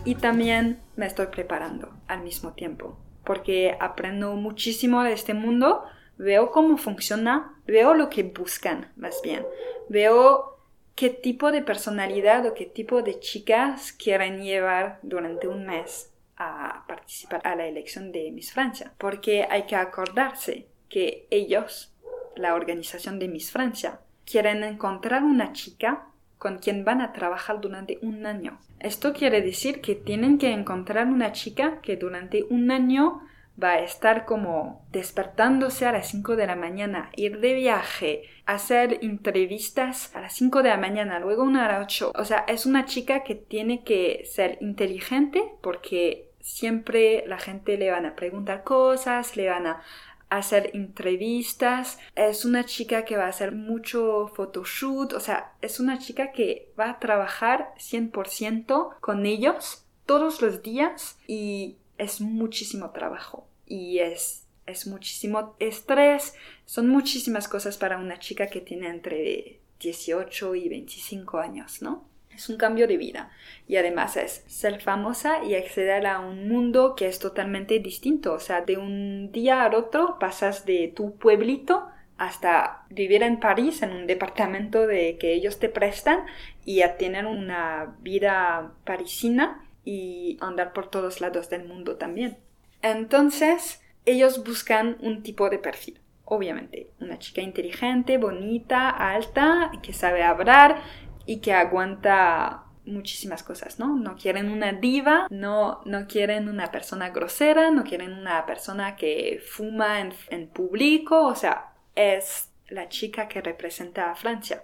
y 0.05 0.13
también 0.13 0.79
me 0.95 1.07
estoy 1.07 1.25
preparando 1.27 1.89
al 2.07 2.21
mismo 2.21 2.53
tiempo, 2.53 2.97
porque 3.23 3.75
aprendo 3.79 4.33
muchísimo 4.33 5.03
de 5.03 5.13
este 5.13 5.33
mundo, 5.33 5.83
veo 6.21 6.51
cómo 6.51 6.77
funciona, 6.77 7.55
veo 7.65 7.95
lo 7.95 8.09
que 8.09 8.21
buscan 8.23 8.91
más 8.95 9.21
bien, 9.23 9.45
veo 9.89 10.59
qué 10.95 11.09
tipo 11.09 11.51
de 11.51 11.63
personalidad 11.63 12.45
o 12.45 12.53
qué 12.53 12.65
tipo 12.65 13.01
de 13.01 13.19
chicas 13.19 13.91
quieren 13.91 14.43
llevar 14.43 14.99
durante 15.01 15.47
un 15.47 15.65
mes 15.65 16.11
a 16.37 16.85
participar 16.87 17.41
a 17.43 17.55
la 17.55 17.65
elección 17.65 18.11
de 18.11 18.31
Miss 18.31 18.53
Francia, 18.53 18.93
porque 18.99 19.47
hay 19.49 19.63
que 19.63 19.75
acordarse 19.75 20.67
que 20.89 21.25
ellos, 21.31 21.91
la 22.35 22.53
organización 22.53 23.17
de 23.17 23.27
Miss 23.27 23.51
Francia, 23.51 23.99
quieren 24.23 24.63
encontrar 24.63 25.23
una 25.23 25.53
chica 25.53 26.07
con 26.37 26.59
quien 26.59 26.85
van 26.85 27.01
a 27.01 27.13
trabajar 27.13 27.61
durante 27.61 27.97
un 28.01 28.25
año. 28.27 28.59
Esto 28.79 29.13
quiere 29.13 29.41
decir 29.41 29.81
que 29.81 29.95
tienen 29.95 30.37
que 30.37 30.51
encontrar 30.51 31.07
una 31.07 31.31
chica 31.31 31.81
que 31.81 31.97
durante 31.97 32.43
un 32.43 32.69
año 32.71 33.21
va 33.61 33.71
a 33.71 33.79
estar 33.79 34.25
como 34.25 34.85
despertándose 34.91 35.85
a 35.85 35.91
las 35.91 36.09
5 36.09 36.35
de 36.35 36.47
la 36.47 36.55
mañana, 36.55 37.09
ir 37.15 37.39
de 37.39 37.53
viaje, 37.53 38.23
hacer 38.45 38.99
entrevistas 39.01 40.15
a 40.15 40.21
las 40.21 40.33
5 40.33 40.63
de 40.63 40.69
la 40.69 40.77
mañana, 40.77 41.19
luego 41.19 41.43
una 41.43 41.65
a 41.65 41.71
las 41.71 41.85
8. 41.85 42.13
O 42.15 42.25
sea, 42.25 42.45
es 42.47 42.65
una 42.65 42.85
chica 42.85 43.23
que 43.23 43.35
tiene 43.35 43.83
que 43.83 44.23
ser 44.25 44.57
inteligente 44.61 45.43
porque 45.61 46.29
siempre 46.39 47.23
la 47.27 47.37
gente 47.37 47.77
le 47.77 47.91
van 47.91 48.05
a 48.05 48.15
preguntar 48.15 48.63
cosas, 48.63 49.37
le 49.37 49.49
van 49.49 49.67
a 49.67 49.81
hacer 50.29 50.71
entrevistas, 50.73 51.99
es 52.15 52.45
una 52.45 52.63
chica 52.63 53.03
que 53.03 53.17
va 53.17 53.25
a 53.25 53.29
hacer 53.29 53.51
mucho 53.51 54.31
photoshoot, 54.33 55.11
o 55.11 55.19
sea, 55.19 55.51
es 55.61 55.81
una 55.81 55.99
chica 55.99 56.31
que 56.31 56.71
va 56.79 56.89
a 56.89 56.99
trabajar 56.99 57.73
100% 57.77 58.95
con 59.01 59.25
ellos 59.25 59.85
todos 60.05 60.41
los 60.41 60.63
días 60.63 61.19
y 61.27 61.75
es 62.01 62.19
muchísimo 62.19 62.89
trabajo 62.89 63.47
y 63.67 63.99
es, 63.99 64.47
es 64.65 64.87
muchísimo 64.87 65.55
estrés, 65.59 66.33
son 66.65 66.87
muchísimas 66.87 67.47
cosas 67.47 67.77
para 67.77 67.97
una 67.97 68.17
chica 68.17 68.47
que 68.47 68.59
tiene 68.59 68.89
entre 68.89 69.59
18 69.79 70.55
y 70.55 70.67
25 70.67 71.37
años, 71.37 71.81
¿no? 71.83 72.03
Es 72.35 72.49
un 72.49 72.57
cambio 72.57 72.87
de 72.87 72.97
vida 72.97 73.29
y 73.67 73.75
además 73.75 74.17
es 74.17 74.43
ser 74.47 74.81
famosa 74.81 75.43
y 75.43 75.53
acceder 75.53 76.07
a 76.07 76.19
un 76.19 76.47
mundo 76.47 76.95
que 76.95 77.07
es 77.07 77.19
totalmente 77.19 77.77
distinto. 77.79 78.33
O 78.33 78.39
sea, 78.39 78.61
de 78.61 78.77
un 78.77 79.31
día 79.31 79.63
al 79.63 79.75
otro 79.75 80.17
pasas 80.17 80.65
de 80.65 80.91
tu 80.95 81.17
pueblito 81.17 81.87
hasta 82.17 82.85
vivir 82.89 83.21
en 83.21 83.39
París 83.39 83.83
en 83.83 83.91
un 83.91 84.07
departamento 84.07 84.87
de 84.87 85.17
que 85.17 85.33
ellos 85.33 85.59
te 85.59 85.69
prestan 85.69 86.25
y 86.65 86.81
a 86.81 86.97
tener 86.97 87.25
una 87.25 87.95
vida 88.01 88.71
parisina 88.85 89.61
y 89.83 90.37
andar 90.41 90.73
por 90.73 90.89
todos 90.89 91.21
lados 91.21 91.49
del 91.49 91.65
mundo 91.65 91.97
también. 91.97 92.37
Entonces, 92.81 93.81
ellos 94.05 94.43
buscan 94.43 94.97
un 95.01 95.23
tipo 95.23 95.49
de 95.49 95.59
perfil. 95.59 95.99
Obviamente, 96.25 96.91
una 96.99 97.19
chica 97.19 97.41
inteligente, 97.41 98.17
bonita, 98.17 98.89
alta, 98.89 99.71
que 99.83 99.93
sabe 99.93 100.23
hablar, 100.23 100.81
y 101.25 101.37
que 101.37 101.53
aguanta 101.53 102.65
muchísimas 102.85 103.43
cosas, 103.43 103.79
¿no? 103.79 103.95
No 103.95 104.15
quieren 104.15 104.49
una 104.49 104.73
diva, 104.73 105.27
no, 105.29 105.81
no 105.85 106.07
quieren 106.07 106.49
una 106.49 106.71
persona 106.71 107.09
grosera, 107.09 107.69
no 107.71 107.83
quieren 107.83 108.13
una 108.13 108.45
persona 108.45 108.95
que 108.95 109.41
fuma 109.45 110.01
en, 110.01 110.13
en 110.29 110.47
público, 110.47 111.27
o 111.27 111.35
sea, 111.35 111.73
es 111.95 112.51
la 112.67 112.89
chica 112.89 113.27
que 113.27 113.41
representa 113.41 114.11
a 114.11 114.15
Francia. 114.15 114.63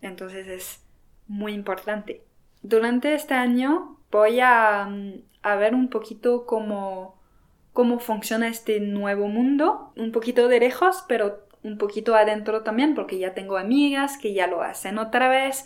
Entonces 0.00 0.48
es 0.48 0.84
muy 1.28 1.52
importante. 1.52 2.24
Durante 2.62 3.14
este 3.14 3.34
año 3.34 3.98
voy 4.12 4.38
a, 4.40 4.88
a 5.42 5.56
ver 5.56 5.74
un 5.74 5.88
poquito 5.88 6.46
cómo, 6.46 7.18
cómo 7.72 7.98
funciona 7.98 8.46
este 8.46 8.78
nuevo 8.78 9.26
mundo, 9.26 9.92
un 9.96 10.12
poquito 10.12 10.46
de 10.46 10.60
lejos, 10.60 11.04
pero 11.08 11.46
un 11.64 11.78
poquito 11.78 12.14
adentro 12.14 12.62
también 12.62 12.94
porque 12.94 13.18
ya 13.18 13.34
tengo 13.34 13.56
amigas 13.56 14.18
que 14.18 14.34
ya 14.34 14.46
lo 14.46 14.62
hacen 14.62 14.98
otra 14.98 15.28
vez 15.28 15.64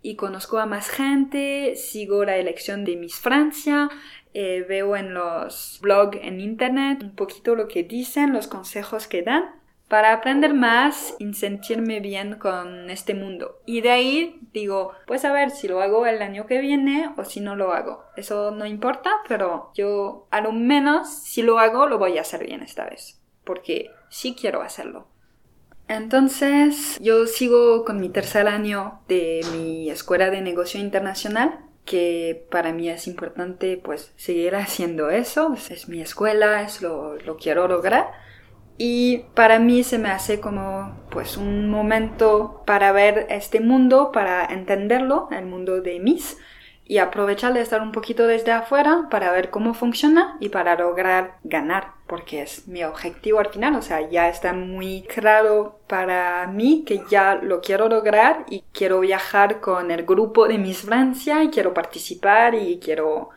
y 0.00 0.14
conozco 0.14 0.58
a 0.58 0.66
más 0.66 0.88
gente, 0.88 1.74
sigo 1.74 2.24
la 2.24 2.36
elección 2.36 2.84
de 2.84 2.96
Miss 2.96 3.16
Francia, 3.16 3.88
eh, 4.32 4.64
veo 4.68 4.94
en 4.94 5.14
los 5.14 5.80
blogs 5.82 6.18
en 6.22 6.40
internet 6.40 7.02
un 7.02 7.16
poquito 7.16 7.56
lo 7.56 7.66
que 7.66 7.82
dicen, 7.82 8.32
los 8.32 8.46
consejos 8.46 9.08
que 9.08 9.22
dan 9.22 9.57
para 9.88 10.12
aprender 10.12 10.52
más 10.52 11.14
y 11.18 11.32
sentirme 11.32 12.00
bien 12.00 12.38
con 12.38 12.90
este 12.90 13.14
mundo. 13.14 13.60
Y 13.64 13.80
de 13.80 13.90
ahí 13.90 14.40
digo, 14.52 14.92
pues 15.06 15.24
a 15.24 15.32
ver 15.32 15.50
si 15.50 15.66
lo 15.66 15.80
hago 15.80 16.06
el 16.06 16.20
año 16.20 16.46
que 16.46 16.60
viene 16.60 17.10
o 17.16 17.24
si 17.24 17.40
no 17.40 17.56
lo 17.56 17.72
hago. 17.72 18.04
Eso 18.16 18.50
no 18.50 18.66
importa, 18.66 19.10
pero 19.26 19.70
yo 19.74 20.26
a 20.30 20.40
lo 20.40 20.52
menos 20.52 21.08
si 21.08 21.42
lo 21.42 21.58
hago 21.58 21.86
lo 21.86 21.98
voy 21.98 22.18
a 22.18 22.20
hacer 22.20 22.44
bien 22.44 22.62
esta 22.62 22.84
vez, 22.84 23.20
porque 23.44 23.90
sí 24.10 24.36
quiero 24.38 24.60
hacerlo. 24.60 25.08
Entonces, 25.88 26.98
yo 27.00 27.26
sigo 27.26 27.86
con 27.86 27.98
mi 27.98 28.10
tercer 28.10 28.46
año 28.46 29.00
de 29.08 29.40
mi 29.52 29.88
escuela 29.88 30.28
de 30.28 30.42
negocio 30.42 30.78
internacional, 30.78 31.60
que 31.86 32.46
para 32.50 32.74
mí 32.74 32.90
es 32.90 33.06
importante 33.06 33.80
pues 33.82 34.12
seguir 34.16 34.54
haciendo 34.54 35.08
eso, 35.08 35.54
es 35.70 35.88
mi 35.88 36.02
escuela, 36.02 36.60
es 36.60 36.82
lo, 36.82 37.16
lo 37.16 37.38
quiero 37.38 37.66
lograr. 37.66 38.27
Y 38.78 39.24
para 39.34 39.58
mí 39.58 39.82
se 39.82 39.98
me 39.98 40.08
hace 40.08 40.40
como 40.40 40.96
pues 41.10 41.36
un 41.36 41.68
momento 41.68 42.62
para 42.64 42.92
ver 42.92 43.26
este 43.28 43.60
mundo, 43.60 44.12
para 44.12 44.46
entenderlo, 44.46 45.28
el 45.32 45.46
mundo 45.46 45.80
de 45.80 45.98
mis, 45.98 46.38
y 46.88 46.98
aprovechar 46.98 47.52
de 47.52 47.60
estar 47.60 47.82
un 47.82 47.92
poquito 47.92 48.26
desde 48.26 48.50
afuera 48.50 49.08
para 49.10 49.30
ver 49.30 49.50
cómo 49.50 49.74
funciona 49.74 50.36
y 50.40 50.48
para 50.48 50.74
lograr 50.74 51.36
ganar, 51.44 51.92
porque 52.06 52.40
es 52.40 52.66
mi 52.66 52.82
objetivo 52.82 53.40
al 53.40 53.48
final, 53.50 53.74
o 53.74 53.82
sea, 53.82 54.08
ya 54.08 54.28
está 54.30 54.54
muy 54.54 55.02
claro 55.02 55.80
para 55.86 56.46
mí 56.46 56.84
que 56.86 57.02
ya 57.10 57.34
lo 57.34 57.60
quiero 57.60 57.88
lograr 57.90 58.46
y 58.48 58.64
quiero 58.72 59.00
viajar 59.00 59.60
con 59.60 59.90
el 59.90 60.04
grupo 60.04 60.48
de 60.48 60.56
Miss 60.56 60.82
Francia 60.82 61.44
y 61.44 61.50
quiero 61.50 61.74
participar 61.74 62.54
y 62.54 62.78
quiero 62.78 63.30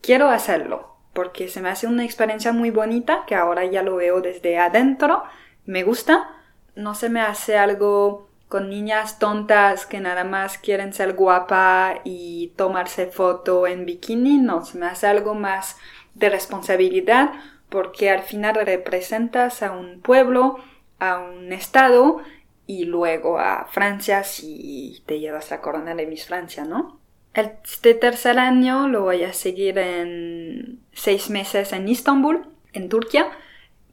quiero 0.00 0.30
hacerlo, 0.30 0.95
porque 1.16 1.48
se 1.48 1.62
me 1.62 1.70
hace 1.70 1.86
una 1.86 2.04
experiencia 2.04 2.52
muy 2.52 2.70
bonita 2.70 3.24
que 3.26 3.34
ahora 3.34 3.64
ya 3.64 3.82
lo 3.82 3.96
veo 3.96 4.20
desde 4.20 4.58
adentro, 4.58 5.24
me 5.64 5.82
gusta, 5.82 6.28
no 6.74 6.94
se 6.94 7.08
me 7.08 7.22
hace 7.22 7.56
algo 7.56 8.28
con 8.48 8.68
niñas 8.68 9.18
tontas 9.18 9.86
que 9.86 9.98
nada 9.98 10.24
más 10.24 10.58
quieren 10.58 10.92
ser 10.92 11.14
guapa 11.14 12.02
y 12.04 12.52
tomarse 12.56 13.06
foto 13.06 13.66
en 13.66 13.86
bikini, 13.86 14.36
no, 14.36 14.66
se 14.66 14.76
me 14.76 14.86
hace 14.86 15.06
algo 15.06 15.34
más 15.34 15.78
de 16.14 16.28
responsabilidad 16.28 17.32
porque 17.70 18.10
al 18.10 18.22
final 18.22 18.54
representas 18.54 19.62
a 19.62 19.72
un 19.72 20.02
pueblo, 20.02 20.58
a 20.98 21.18
un 21.18 21.50
estado 21.50 22.18
y 22.66 22.84
luego 22.84 23.38
a 23.38 23.64
Francia 23.70 24.22
si 24.22 25.02
te 25.06 25.18
llevas 25.18 25.50
la 25.50 25.62
corona 25.62 25.94
de 25.94 26.06
Miss 26.06 26.26
Francia, 26.26 26.66
¿no? 26.66 27.00
Este 27.36 27.92
tercer 27.92 28.38
año 28.38 28.88
lo 28.88 29.02
voy 29.02 29.22
a 29.22 29.34
seguir 29.34 29.76
en 29.76 30.80
seis 30.94 31.28
meses 31.28 31.74
en 31.74 31.86
Istambul, 31.86 32.46
en 32.72 32.88
Turquía, 32.88 33.30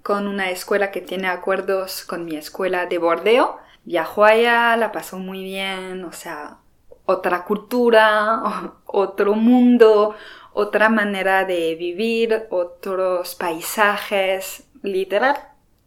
con 0.02 0.30
una 0.30 0.50
escuela 0.50 0.92
que 0.92 1.02
tiene 1.02 1.28
acuerdos 1.28 2.06
con 2.06 2.24
mi 2.24 2.38
escuela 2.38 2.86
de 2.86 3.00
bordeo. 3.00 3.58
Viajó 3.84 4.24
allá, 4.24 4.78
la 4.78 4.94
pasó 4.94 5.20
muy 5.20 5.44
bien, 5.44 6.06
o 6.06 6.14
sea, 6.14 6.60
otra 7.04 7.44
cultura, 7.44 8.72
otro 8.86 9.36
mundo, 9.36 10.16
otra 10.54 10.88
manera 10.88 11.44
de 11.44 11.76
vivir, 11.76 12.48
otros 12.50 13.36
paisajes, 13.36 14.70
literal, 14.84 15.36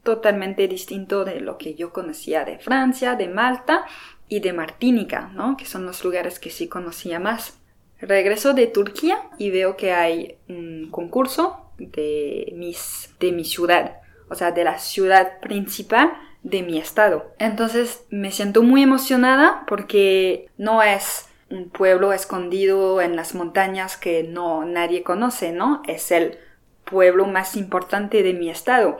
totalmente 0.03 0.69
distinto 0.69 1.25
de 1.25 1.41
lo 1.41 1.57
que 1.57 1.75
yo 1.75 1.91
conocía 1.95 2.45
de 2.45 2.59
Francia, 2.59 3.15
de 3.15 3.29
Malta 3.29 3.87
y 4.28 4.40
de 4.40 4.52
Martínica, 4.52 5.30
¿no? 5.35 5.56
Que 5.56 5.66
son 5.66 5.87
los 5.87 6.04
lugares 6.04 6.38
que 6.38 6.50
sí 6.50 6.68
conocía 6.68 7.21
más. 7.21 7.59
Regreso 8.00 8.52
de 8.52 8.66
Turquía 8.66 9.18
y 9.38 9.50
veo 9.50 9.76
que 9.76 9.92
hay 9.92 10.38
un 10.49 10.88
concurso 10.90 11.71
de, 11.78 12.52
mis, 12.54 13.14
de 13.21 13.33
mi 13.33 13.45
ciudad, 13.45 14.00
o 14.28 14.35
sea, 14.35 14.52
de 14.52 14.64
la 14.64 14.78
ciudad 14.78 15.40
principal 15.40 16.12
de 16.42 16.62
mi 16.62 16.78
estado. 16.78 17.33
Entonces 17.38 18.04
me 18.11 18.30
siento 18.30 18.62
muy 18.62 18.83
emocionada 18.83 19.64
porque 19.66 20.49
no 20.59 20.83
es 20.83 21.28
un 21.50 21.71
pueblo 21.71 22.12
escondido 22.12 23.00
en 23.00 23.16
las 23.16 23.35
montañas 23.35 23.97
que 23.97 24.25
no 24.25 24.64
nadie 24.64 25.02
conoce, 25.02 25.52
¿no? 25.52 25.83
Es 25.87 26.11
el 26.11 26.38
pueblo 26.85 27.26
más 27.26 27.56
importante 27.56 28.23
de 28.23 28.33
mi 28.33 28.50
estado. 28.50 28.99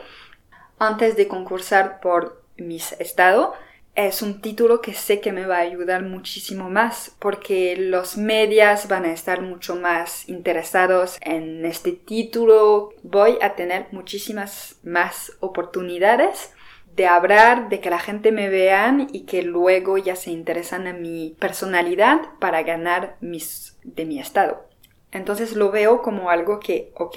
Antes 0.79 1.17
de 1.17 1.29
concursar 1.29 2.01
por 2.01 2.43
mi 2.57 2.77
estado, 2.77 3.55
es 3.97 4.21
un 4.21 4.43
título 4.43 4.83
que 4.83 4.93
sé 4.93 5.21
que 5.21 5.33
me 5.33 5.47
va 5.47 5.57
a 5.57 5.61
ayudar 5.61 6.03
muchísimo 6.03 6.69
más 6.69 7.17
porque 7.19 7.77
los 7.77 8.19
medios 8.19 8.89
van 8.89 9.07
a 9.07 9.13
estar 9.13 9.41
mucho 9.41 9.75
más 9.75 10.29
interesados 10.29 11.17
en 11.23 11.65
este 11.65 11.93
título. 11.93 12.91
Voy 13.03 13.39
a 13.41 13.55
tener 13.55 13.87
muchísimas 13.93 14.79
más 14.85 15.33
oportunidades 15.41 16.53
de 16.95 17.07
hablar, 17.07 17.71
de 17.71 17.81
que 17.81 17.91
la 17.91 17.99
gente 17.99 18.33
me 18.33 18.51
vean 18.51 19.09
y 19.13 19.21
que 19.21 19.43
luego 19.43 19.97
ya 19.97 20.15
se 20.15 20.31
interesan 20.31 20.87
en 20.87 21.01
mi 21.01 21.35
personalidad 21.39 22.21
para 22.39 22.63
ganar 22.63 23.17
mis, 23.21 23.79
de 23.83 24.05
mi 24.05 24.19
estado. 24.19 24.67
Entonces 25.11 25.57
lo 25.57 25.71
veo 25.71 26.03
como 26.03 26.29
algo 26.29 26.61
que, 26.61 26.93
ok, 26.95 27.17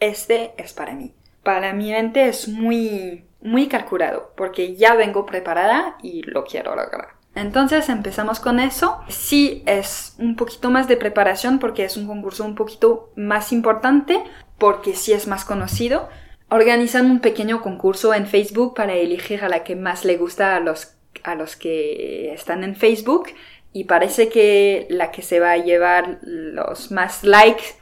este 0.00 0.52
es 0.58 0.74
para 0.74 0.94
mí. 0.94 1.14
Para 1.42 1.72
mi 1.72 1.90
mente 1.90 2.28
es 2.28 2.48
muy 2.48 3.24
muy 3.46 3.68
calculado, 3.68 4.32
porque 4.36 4.76
ya 4.76 4.94
vengo 4.94 5.24
preparada 5.24 5.96
y 6.02 6.22
lo 6.22 6.44
quiero 6.44 6.74
lograr. 6.76 7.16
Entonces 7.34 7.88
empezamos 7.88 8.40
con 8.40 8.58
eso. 8.58 8.98
Sí 9.08 9.62
es 9.66 10.14
un 10.18 10.36
poquito 10.36 10.70
más 10.70 10.88
de 10.88 10.96
preparación 10.96 11.58
porque 11.58 11.84
es 11.84 11.96
un 11.96 12.06
concurso 12.06 12.44
un 12.44 12.54
poquito 12.54 13.12
más 13.14 13.52
importante, 13.52 14.22
porque 14.58 14.94
sí 14.94 15.12
es 15.12 15.26
más 15.26 15.44
conocido. 15.44 16.08
Organizan 16.48 17.10
un 17.10 17.20
pequeño 17.20 17.60
concurso 17.60 18.14
en 18.14 18.26
Facebook 18.26 18.74
para 18.74 18.94
elegir 18.94 19.44
a 19.44 19.48
la 19.48 19.64
que 19.64 19.76
más 19.76 20.04
le 20.04 20.16
gusta 20.16 20.56
a 20.56 20.60
los, 20.60 20.96
a 21.24 21.34
los 21.34 21.56
que 21.56 22.32
están 22.32 22.64
en 22.64 22.74
Facebook 22.74 23.28
y 23.72 23.84
parece 23.84 24.30
que 24.30 24.86
la 24.88 25.10
que 25.10 25.20
se 25.20 25.38
va 25.38 25.52
a 25.52 25.58
llevar 25.58 26.18
los 26.22 26.90
más 26.90 27.22
likes 27.22 27.74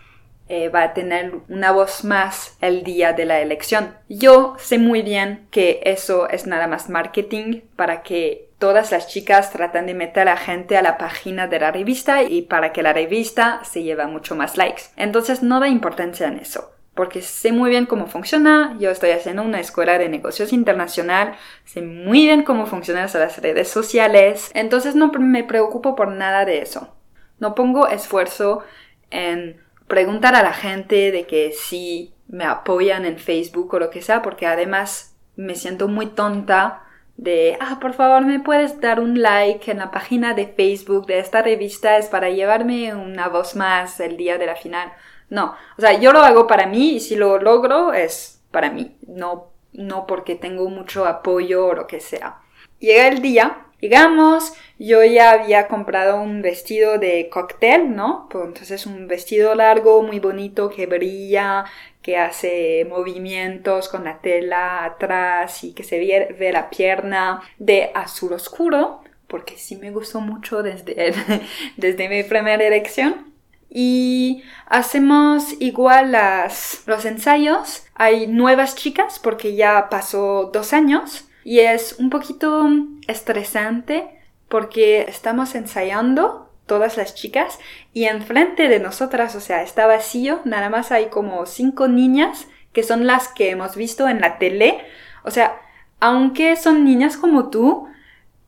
eh, 0.57 0.69
va 0.69 0.85
a 0.85 0.95
tener 0.95 1.33
una 1.49 1.73
voz 1.73 2.05
más 2.05 2.57
el 2.61 2.85
día 2.85 3.13
de 3.13 3.25
la 3.25 3.41
elección. 3.41 3.97
Yo 4.09 4.55
sé 4.57 4.79
muy 4.79 5.03
bien 5.03 5.49
que 5.51 5.81
eso 5.83 6.29
es 6.29 6.47
nada 6.47 6.69
más 6.69 6.89
marketing 6.89 7.63
para 7.75 8.05
que 8.05 8.51
todas 8.61 8.93
las 8.93 9.09
chicas 9.09 9.51
tratan 9.51 9.87
de 9.87 9.95
meter 9.95 10.29
a 10.29 10.37
gente 10.37 10.77
a 10.77 10.83
la 10.83 10.97
página 10.97 11.49
de 11.49 11.59
la 11.59 11.73
revista 11.73 12.23
y 12.23 12.43
para 12.43 12.73
que 12.73 12.85
la 12.85 12.93
revista 12.93 13.65
se 13.65 13.83
lleve 13.83 14.07
mucho 14.07 14.37
más 14.37 14.57
likes. 14.57 14.83
Entonces 14.97 15.43
no 15.43 15.59
da 15.59 15.67
importancia 15.67 16.29
en 16.29 16.39
eso 16.39 16.71
porque 16.95 17.23
sé 17.23 17.51
muy 17.51 17.71
bien 17.71 17.87
cómo 17.87 18.07
funciona, 18.07 18.77
yo 18.79 18.93
estoy 18.93 19.11
haciendo 19.11 19.43
una 19.43 19.59
escuela 19.59 19.99
de 19.99 20.09
negocios 20.09 20.53
internacional, 20.53 21.35
sé 21.65 21.83
muy 21.83 22.27
bien 22.27 22.45
cómo 22.45 22.67
funcionan 22.67 23.11
las 23.13 23.43
redes 23.43 23.67
sociales, 23.67 24.53
entonces 24.55 24.95
no 24.95 25.11
me 25.11 25.43
preocupo 25.43 25.97
por 25.97 26.13
nada 26.13 26.45
de 26.45 26.63
eso. 26.63 26.95
No 27.41 27.57
pongo 27.57 27.89
esfuerzo 27.89 28.63
en 29.11 29.64
preguntar 29.95 30.35
a 30.35 30.43
la 30.43 30.53
gente 30.53 31.13
de 31.13 31.25
que 31.25 31.53
si 31.53 32.13
me 32.27 32.45
apoyan 32.45 33.05
en 33.05 33.17
Facebook 33.17 33.73
o 33.75 33.79
lo 33.79 33.91
que 33.91 34.03
sea, 34.03 34.23
porque 34.23 34.45
además 34.45 35.15
me 35.37 35.55
siento 35.55 35.87
muy 35.87 36.07
tonta 36.07 36.83
de, 37.17 37.57
ah, 37.61 37.79
por 37.81 37.93
favor, 37.93 38.27
me 38.27 38.41
puedes 38.41 38.81
dar 38.81 38.99
un 38.99 39.23
like 39.23 39.71
en 39.71 39.79
la 39.79 39.93
página 39.93 40.35
de 40.35 40.49
Facebook 40.49 41.07
de 41.07 41.21
esta 41.21 41.43
revista, 41.43 41.97
es 41.97 42.07
para 42.07 42.29
llevarme 42.29 42.93
una 42.93 43.29
voz 43.29 43.55
más 43.55 44.01
el 44.01 44.17
día 44.17 44.37
de 44.37 44.47
la 44.47 44.57
final. 44.57 44.93
No, 45.31 45.55
o 45.79 45.81
sea, 45.81 45.93
yo 46.01 46.13
lo 46.13 46.23
hago 46.23 46.49
para 46.49 46.67
mí 46.67 46.97
y 46.97 47.01
si 47.01 47.15
lo 47.15 47.39
logro 47.39 47.93
es 47.93 48.43
para 48.51 48.71
mí, 48.71 48.97
no, 49.07 49.53
no 49.73 50.09
porque 50.09 50.35
tengo 50.35 50.69
mucho 50.69 51.07
apoyo 51.07 51.69
o 51.69 51.75
lo 51.75 51.87
que 51.87 52.01
sea. 52.01 52.41
Llega 52.81 53.07
el 53.07 53.23
día 53.23 53.64
Digamos, 53.85 54.55
yo 54.79 55.05
ya 55.05 55.33
había 55.33 55.69
comprado 55.69 56.19
un 56.19 56.41
vestido 56.41 56.97
de 56.97 57.29
cóctel, 57.29 57.95
¿no? 57.95 58.29
Pues 58.31 58.47
entonces 58.47 58.87
un 58.87 59.09
vestido 59.09 59.55
largo, 59.55 60.03
muy 60.03 60.21
bonito, 60.21 60.71
que 60.71 60.87
brilla, 60.87 61.67
que 62.01 62.17
hace 62.17 62.87
movimientos 62.89 63.91
con 63.91 64.05
la 64.05 64.23
tela 64.23 64.87
atrás 64.87 65.65
y 65.65 65.75
que 65.75 65.85
se 65.85 65.99
ve, 65.99 66.51
la 66.51 66.71
pierna 66.71 67.43
de 67.59 67.91
azul 67.95 68.33
oscuro, 68.33 69.03
porque 69.27 69.59
sí 69.59 69.77
me 69.77 69.91
gustó 69.91 70.23
mucho 70.23 70.63
desde, 70.63 71.13
desde 71.77 72.09
mi 72.09 72.23
primera 72.23 72.65
elección. 72.65 73.35
Y 73.69 74.45
hacemos 74.65 75.61
igual 75.61 76.13
las, 76.13 76.85
los 76.87 77.05
ensayos. 77.05 77.85
Hay 77.95 78.29
nuevas 78.29 78.77
chicas 78.77 79.19
porque 79.19 79.57
ya 79.57 79.91
pasó 79.91 80.49
dos 80.55 80.73
años 80.73 81.29
y 81.45 81.61
es 81.61 81.97
un 81.99 82.11
poquito 82.11 82.67
estresante 83.07 84.09
porque 84.49 85.03
estamos 85.03 85.55
ensayando 85.55 86.51
todas 86.67 86.97
las 86.97 87.15
chicas 87.15 87.59
y 87.93 88.05
enfrente 88.05 88.69
de 88.69 88.81
nosotras, 88.81 89.37
o 89.37 89.41
sea, 89.41 89.63
está 89.63 89.87
vacío, 89.87 90.41
nada 90.45 90.71
más 90.71 90.91
hay 90.91 91.07
como 91.07 91.45
cinco 91.47 91.89
niñas 91.89 92.49
que 92.73 92.83
son 92.83 93.07
las 93.07 93.29
que 93.29 93.51
hemos 93.51 93.77
visto 93.77 94.09
en 94.09 94.21
la 94.21 94.39
tele. 94.39 94.85
O 95.23 95.31
sea, 95.31 95.61
aunque 96.01 96.57
son 96.57 96.85
niñas 96.85 97.17
como 97.17 97.51
tú, 97.51 97.87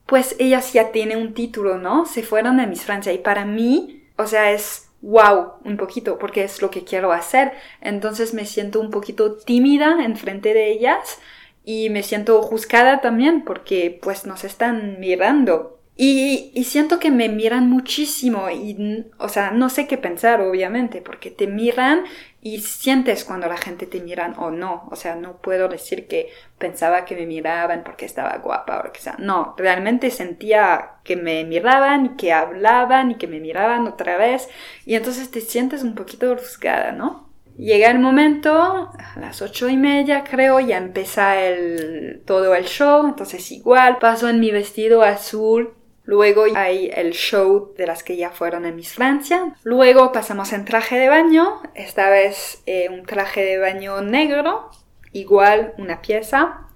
pues 0.06 0.34
ellas 0.38 0.72
ya 0.72 0.90
tienen 0.90 1.18
un 1.18 1.34
título, 1.34 1.78
¿no? 1.78 2.06
Se 2.06 2.22
fueron 2.22 2.60
a 2.60 2.66
Miss 2.66 2.82
Francia 2.82 3.12
y 3.12 3.18
para 3.18 3.44
mí, 3.44 4.04
o 4.16 4.26
sea, 4.26 4.50
es 4.52 4.88
wow, 5.02 5.52
un 5.64 5.76
poquito, 5.76 6.18
porque 6.18 6.44
es 6.44 6.60
lo 6.60 6.70
que 6.70 6.84
quiero 6.84 7.12
hacer. 7.12 7.52
Entonces 7.80 8.34
me 8.34 8.44
siento 8.44 8.80
un 8.80 8.90
poquito 8.90 9.36
tímida 9.36 10.04
enfrente 10.04 10.52
de 10.52 10.70
ellas 10.72 11.20
y 11.66 11.90
me 11.90 12.04
siento 12.04 12.40
juzgada 12.42 13.00
también 13.00 13.42
porque 13.44 13.98
pues 14.00 14.24
nos 14.24 14.44
están 14.44 15.00
mirando. 15.00 15.80
Y, 15.98 16.52
y, 16.54 16.64
siento 16.64 17.00
que 17.00 17.10
me 17.10 17.30
miran 17.30 17.70
muchísimo 17.70 18.50
y, 18.50 19.06
o 19.18 19.30
sea, 19.30 19.50
no 19.50 19.70
sé 19.70 19.86
qué 19.86 19.96
pensar, 19.96 20.42
obviamente, 20.42 21.00
porque 21.00 21.30
te 21.30 21.46
miran 21.46 22.04
y 22.42 22.60
sientes 22.60 23.24
cuando 23.24 23.48
la 23.48 23.56
gente 23.56 23.86
te 23.86 24.00
miran 24.00 24.34
o 24.38 24.50
no. 24.50 24.86
O 24.92 24.96
sea, 24.96 25.16
no 25.16 25.38
puedo 25.38 25.68
decir 25.68 26.06
que 26.06 26.30
pensaba 26.58 27.04
que 27.06 27.16
me 27.16 27.26
miraban 27.26 27.82
porque 27.82 28.04
estaba 28.04 28.36
guapa 28.38 28.78
o 28.78 28.84
lo 28.84 28.92
que 28.92 29.00
sea. 29.00 29.16
No, 29.18 29.54
realmente 29.58 30.10
sentía 30.10 30.98
que 31.02 31.16
me 31.16 31.44
miraban 31.44 32.06
y 32.06 32.08
que 32.16 32.32
hablaban 32.32 33.12
y 33.12 33.14
que 33.16 33.26
me 33.26 33.40
miraban 33.40 33.86
otra 33.88 34.18
vez. 34.18 34.48
Y 34.84 34.94
entonces 34.94 35.30
te 35.30 35.40
sientes 35.40 35.82
un 35.82 35.94
poquito 35.96 36.36
juzgada, 36.36 36.92
¿no? 36.92 37.25
Llega 37.58 37.90
el 37.90 37.98
momento, 37.98 38.52
a 38.52 39.18
las 39.18 39.40
ocho 39.40 39.68
y 39.70 39.78
media 39.78 40.24
creo, 40.24 40.60
ya 40.60 40.76
empieza 40.76 41.40
el, 41.40 42.22
todo 42.26 42.54
el 42.54 42.66
show, 42.66 43.06
entonces 43.06 43.50
igual 43.50 43.98
paso 43.98 44.28
en 44.28 44.40
mi 44.40 44.50
vestido 44.50 45.02
azul, 45.02 45.72
luego 46.04 46.44
hay 46.54 46.90
el 46.94 47.12
show 47.12 47.72
de 47.78 47.86
las 47.86 48.02
que 48.02 48.18
ya 48.18 48.28
fueron 48.28 48.66
en 48.66 48.76
Miss 48.76 48.92
Francia, 48.92 49.56
luego 49.62 50.12
pasamos 50.12 50.52
en 50.52 50.66
traje 50.66 50.98
de 50.98 51.08
baño, 51.08 51.62
esta 51.74 52.10
vez 52.10 52.62
eh, 52.66 52.90
un 52.90 53.06
traje 53.06 53.42
de 53.42 53.58
baño 53.58 54.02
negro, 54.02 54.70
igual 55.12 55.72
una 55.78 56.02
pieza, 56.02 56.66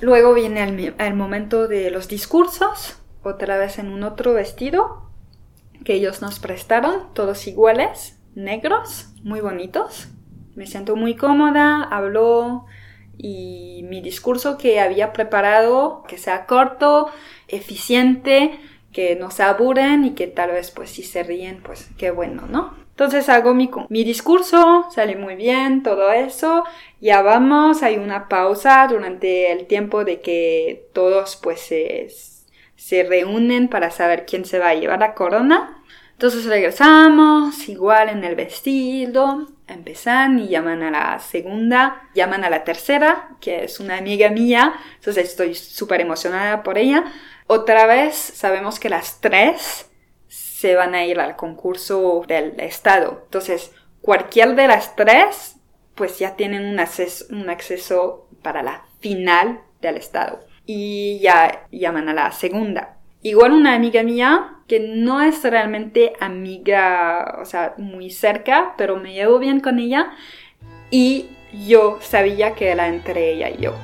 luego 0.00 0.32
viene 0.32 0.62
el, 0.62 0.94
el 0.98 1.14
momento 1.14 1.68
de 1.68 1.90
los 1.90 2.08
discursos, 2.08 3.02
otra 3.22 3.58
vez 3.58 3.78
en 3.78 3.92
un 3.92 4.02
otro 4.02 4.32
vestido 4.32 5.10
que 5.84 5.92
ellos 5.92 6.22
nos 6.22 6.38
prestaron, 6.38 7.12
todos 7.12 7.46
iguales, 7.46 8.18
negros, 8.34 9.08
muy 9.26 9.40
bonitos. 9.40 10.08
Me 10.54 10.66
siento 10.68 10.94
muy 10.94 11.16
cómoda, 11.16 11.82
hablo 11.82 12.64
y 13.18 13.84
mi 13.88 14.00
discurso 14.00 14.56
que 14.56 14.78
había 14.78 15.12
preparado, 15.12 16.04
que 16.06 16.16
sea 16.16 16.46
corto, 16.46 17.10
eficiente, 17.48 18.58
que 18.92 19.16
no 19.16 19.32
se 19.32 19.42
aburren 19.42 20.04
y 20.04 20.12
que 20.12 20.28
tal 20.28 20.52
vez 20.52 20.70
pues 20.70 20.90
si 20.90 21.02
se 21.02 21.24
ríen, 21.24 21.60
pues 21.62 21.90
qué 21.98 22.12
bueno, 22.12 22.44
¿no? 22.48 22.74
Entonces 22.90 23.28
hago 23.28 23.52
mi, 23.52 23.68
mi 23.88 24.04
discurso, 24.04 24.86
sale 24.94 25.16
muy 25.16 25.34
bien, 25.34 25.82
todo 25.82 26.12
eso, 26.12 26.64
ya 27.00 27.20
vamos, 27.20 27.82
hay 27.82 27.96
una 27.96 28.28
pausa 28.28 28.86
durante 28.88 29.50
el 29.50 29.66
tiempo 29.66 30.04
de 30.04 30.20
que 30.20 30.88
todos 30.94 31.36
pues 31.36 31.60
se, 31.60 32.08
se 32.76 33.02
reúnen 33.02 33.68
para 33.68 33.90
saber 33.90 34.24
quién 34.24 34.44
se 34.44 34.60
va 34.60 34.68
a 34.68 34.74
llevar 34.74 35.00
la 35.00 35.14
corona. 35.14 35.75
Entonces 36.16 36.46
regresamos, 36.46 37.68
igual 37.68 38.08
en 38.08 38.24
el 38.24 38.36
vestido, 38.36 39.48
empiezan 39.66 40.38
y 40.38 40.48
llaman 40.48 40.82
a 40.82 40.90
la 40.90 41.18
segunda, 41.18 42.08
llaman 42.14 42.42
a 42.42 42.48
la 42.48 42.64
tercera, 42.64 43.36
que 43.38 43.64
es 43.64 43.80
una 43.80 43.98
amiga 43.98 44.30
mía, 44.30 44.72
entonces 44.94 45.28
estoy 45.28 45.54
súper 45.54 46.00
emocionada 46.00 46.62
por 46.62 46.78
ella. 46.78 47.04
Otra 47.46 47.84
vez 47.84 48.14
sabemos 48.16 48.80
que 48.80 48.88
las 48.88 49.20
tres 49.20 49.90
se 50.26 50.74
van 50.74 50.94
a 50.94 51.04
ir 51.04 51.20
al 51.20 51.36
concurso 51.36 52.24
del 52.26 52.58
estado, 52.60 53.20
entonces 53.24 53.72
cualquier 54.00 54.54
de 54.54 54.68
las 54.68 54.96
tres 54.96 55.56
pues 55.94 56.18
ya 56.18 56.34
tienen 56.34 56.64
un 56.64 56.80
acceso, 56.80 57.26
un 57.28 57.50
acceso 57.50 58.26
para 58.40 58.62
la 58.62 58.86
final 59.00 59.60
del 59.82 59.98
estado 59.98 60.40
y 60.64 61.18
ya 61.20 61.66
llaman 61.70 62.08
a 62.08 62.14
la 62.14 62.32
segunda. 62.32 62.96
Igual 63.20 63.52
una 63.52 63.74
amiga 63.74 64.02
mía 64.02 64.55
que 64.68 64.80
no 64.80 65.22
es 65.22 65.42
realmente 65.42 66.12
amiga, 66.20 67.38
o 67.40 67.44
sea, 67.44 67.74
muy 67.78 68.10
cerca, 68.10 68.74
pero 68.76 68.96
me 68.96 69.12
llevo 69.12 69.38
bien 69.38 69.60
con 69.60 69.78
ella 69.78 70.12
y 70.90 71.26
yo 71.66 71.98
sabía 72.00 72.54
que 72.54 72.68
era 72.68 72.88
entre 72.88 73.32
ella 73.32 73.50
y 73.50 73.58
yo. 73.58 73.74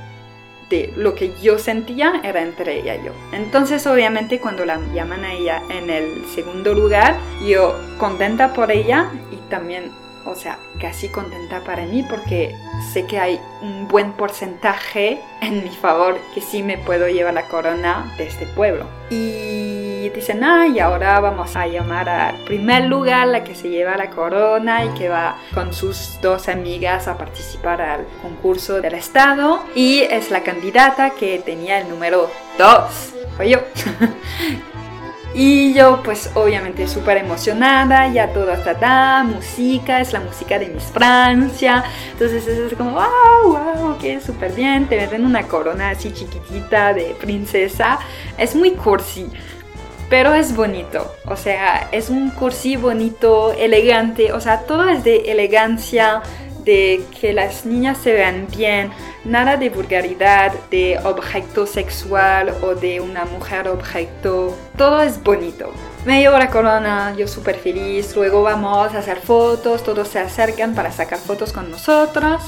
De 0.69 0.93
lo 0.97 1.15
que 1.15 1.33
yo 1.43 1.59
sentía 1.59 2.21
era 2.25 2.43
entre 2.43 2.81
ella 2.81 2.97
y 2.97 3.05
yo. 3.05 3.13
Entonces, 3.33 3.87
obviamente, 3.87 4.41
cuando 4.41 4.65
la 4.65 4.81
llaman 4.95 5.25
a 5.25 5.35
ella 5.35 5.63
en 5.69 5.91
el 5.91 6.25
segundo 6.35 6.75
lugar, 6.75 7.17
yo 7.47 7.79
contenta 7.99 8.55
por 8.55 8.73
ella 8.73 9.11
y 9.31 9.37
también 9.51 9.91
o 10.25 10.35
sea, 10.35 10.59
casi 10.81 11.09
contenta 11.09 11.61
para 11.65 11.85
mí 11.85 12.05
porque 12.09 12.55
sé 12.93 13.07
que 13.07 13.19
hay 13.19 13.41
un 13.61 13.89
buen 13.89 14.13
porcentaje 14.13 15.21
en 15.41 15.65
mi 15.65 15.71
favor 15.71 16.19
que 16.35 16.41
sí 16.41 16.63
me 16.63 16.79
puedo 16.79 17.09
llevar 17.09 17.35
la 17.35 17.49
corona 17.49 18.13
de 18.17 18.27
este 18.27 18.47
pueblo. 18.47 18.87
Y 19.11 20.09
dicen, 20.11 20.43
ah, 20.45 20.67
y 20.67 20.79
ahora 20.79 21.21
vamos 21.21 21.55
a 21.57 21.67
llamar 21.67 22.09
al 22.09 22.37
primer 22.45 22.85
lugar 22.85 23.29
la 23.29 23.45
que 23.45 23.55
se 23.55 23.69
lleva 23.69 23.97
la 23.97 24.11
corona 24.11 24.85
y 24.85 24.89
que 24.91 25.09
va 25.09 25.37
con 25.55 25.73
sus 25.73 26.19
dos 26.21 26.49
amigas 26.49 27.09
a 27.09 27.17
participar 27.17 27.81
al 27.83 28.07
concurso 28.21 28.81
del 28.81 28.95
estado. 28.95 29.63
Y 29.75 30.01
es 30.01 30.31
la 30.31 30.43
candidata 30.43 31.11
que 31.11 31.39
tenía 31.39 31.81
el 31.81 31.89
número 31.89 32.31
2. 32.59 33.15
Fue 33.37 33.51
yo. 33.51 33.59
Y 35.35 35.73
yo 35.73 36.03
pues 36.03 36.31
obviamente 36.35 36.87
súper 36.87 37.17
emocionada, 37.17 38.09
ya 38.09 38.29
todo 38.33 38.53
está 38.53 38.75
da, 38.75 39.25
música, 39.25 40.01
es 40.01 40.13
la 40.13 40.21
música 40.21 40.59
de 40.59 40.69
Miss 40.69 40.85
Francia. 40.93 41.85
Entonces 42.13 42.47
es 42.47 42.75
como, 42.75 42.93
wow, 42.93 43.45
wow, 43.45 43.99
que 43.99 44.21
súper 44.21 44.53
bien, 44.53 44.87
te 44.87 44.97
venden 44.97 45.25
una 45.25 45.45
corona 45.45 45.91
así 45.91 46.13
chiquitita 46.13 46.93
de 46.93 47.17
princesa. 47.19 47.99
Es 48.37 48.55
muy 48.55 48.73
cursi, 48.73 49.27
pero 50.11 50.35
es 50.35 50.55
bonito. 50.55 51.15
O 51.27 51.37
sea, 51.37 51.89
es 51.93 52.11
un 52.11 52.29
cursi 52.31 52.77
bonito, 52.77 53.55
elegante, 53.55 54.35
o 54.35 54.41
sea, 54.41 54.61
todo 54.61 54.87
es 54.91 55.03
de 55.03 55.33
elegancia, 55.33 56.21
de 56.65 57.05
que 57.21 57.33
las 57.33 57.65
niñas 57.67 57.99
se 57.99 58.13
vean 58.13 58.47
bien, 58.51 58.91
nada 59.25 59.57
de 59.57 59.71
vulgaridad, 59.71 60.53
de 60.71 60.99
objeto 61.05 61.67
sexual 61.67 62.55
o 62.63 62.75
de 62.75 63.01
una 63.01 63.25
mujer 63.25 63.69
objeto, 63.69 64.57
todo 64.77 65.03
es 65.03 65.23
bonito. 65.23 65.73
Me 66.05 66.21
llevo 66.21 66.39
la 66.39 66.51
corona, 66.51 67.15
yo 67.17 67.29
súper 67.29 67.57
feliz, 67.57 68.15
luego 68.17 68.43
vamos 68.43 68.95
a 68.95 68.99
hacer 68.99 69.19
fotos, 69.19 69.85
todos 69.85 70.09
se 70.09 70.19
acercan 70.19 70.75
para 70.75 70.91
sacar 70.91 71.19
fotos 71.19 71.53
con 71.53 71.71
nosotros, 71.71 72.43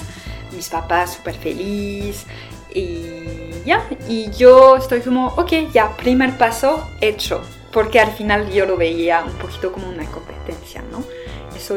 mis 0.52 0.68
papás 0.68 1.14
súper 1.14 1.34
feliz. 1.34 2.26
Y 2.74 3.62
ya, 3.64 3.86
y 4.08 4.30
yo 4.32 4.76
estoy 4.76 5.00
como, 5.00 5.28
ok, 5.28 5.52
ya, 5.72 5.96
primer 5.96 6.36
paso 6.36 6.90
hecho, 7.00 7.42
porque 7.72 8.00
al 8.00 8.10
final 8.10 8.50
yo 8.50 8.66
lo 8.66 8.76
veía 8.76 9.22
un 9.22 9.32
poquito 9.34 9.70
como 9.70 9.88
una 9.88 10.04
competencia, 10.06 10.82
¿no? 10.90 11.04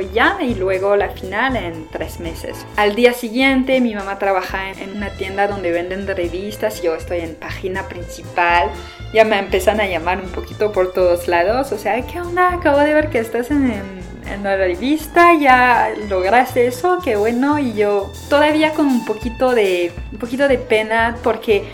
Ya 0.01 0.37
y 0.41 0.55
luego 0.55 0.95
la 0.95 1.09
final 1.09 1.55
en 1.55 1.87
tres 1.87 2.19
meses. 2.19 2.65
Al 2.75 2.95
día 2.95 3.13
siguiente 3.13 3.79
mi 3.81 3.95
mamá 3.95 4.19
trabaja 4.19 4.71
en 4.71 4.95
una 4.95 5.09
tienda 5.11 5.47
donde 5.47 5.71
venden 5.71 6.07
revistas, 6.07 6.81
yo 6.81 6.95
estoy 6.95 7.19
en 7.19 7.35
página 7.35 7.87
principal, 7.87 8.69
ya 9.13 9.23
me 9.25 9.39
empiezan 9.39 9.79
a 9.79 9.87
llamar 9.87 10.21
un 10.21 10.29
poquito 10.29 10.71
por 10.71 10.93
todos 10.93 11.27
lados, 11.27 11.71
o 11.71 11.77
sea, 11.77 12.01
¿qué 12.05 12.19
onda? 12.19 12.53
Acabo 12.53 12.79
de 12.79 12.93
ver 12.93 13.09
que 13.09 13.19
estás 13.19 13.51
en, 13.51 13.71
en 13.71 14.43
la 14.43 14.57
revista, 14.57 15.33
ya 15.39 15.93
lograste 16.09 16.67
eso, 16.67 16.99
qué 17.03 17.15
bueno, 17.15 17.59
y 17.59 17.73
yo 17.73 18.11
todavía 18.29 18.73
con 18.73 18.87
un 18.87 19.05
poquito 19.05 19.53
de, 19.53 19.91
un 20.11 20.19
poquito 20.19 20.47
de 20.47 20.57
pena 20.57 21.17
porque 21.23 21.65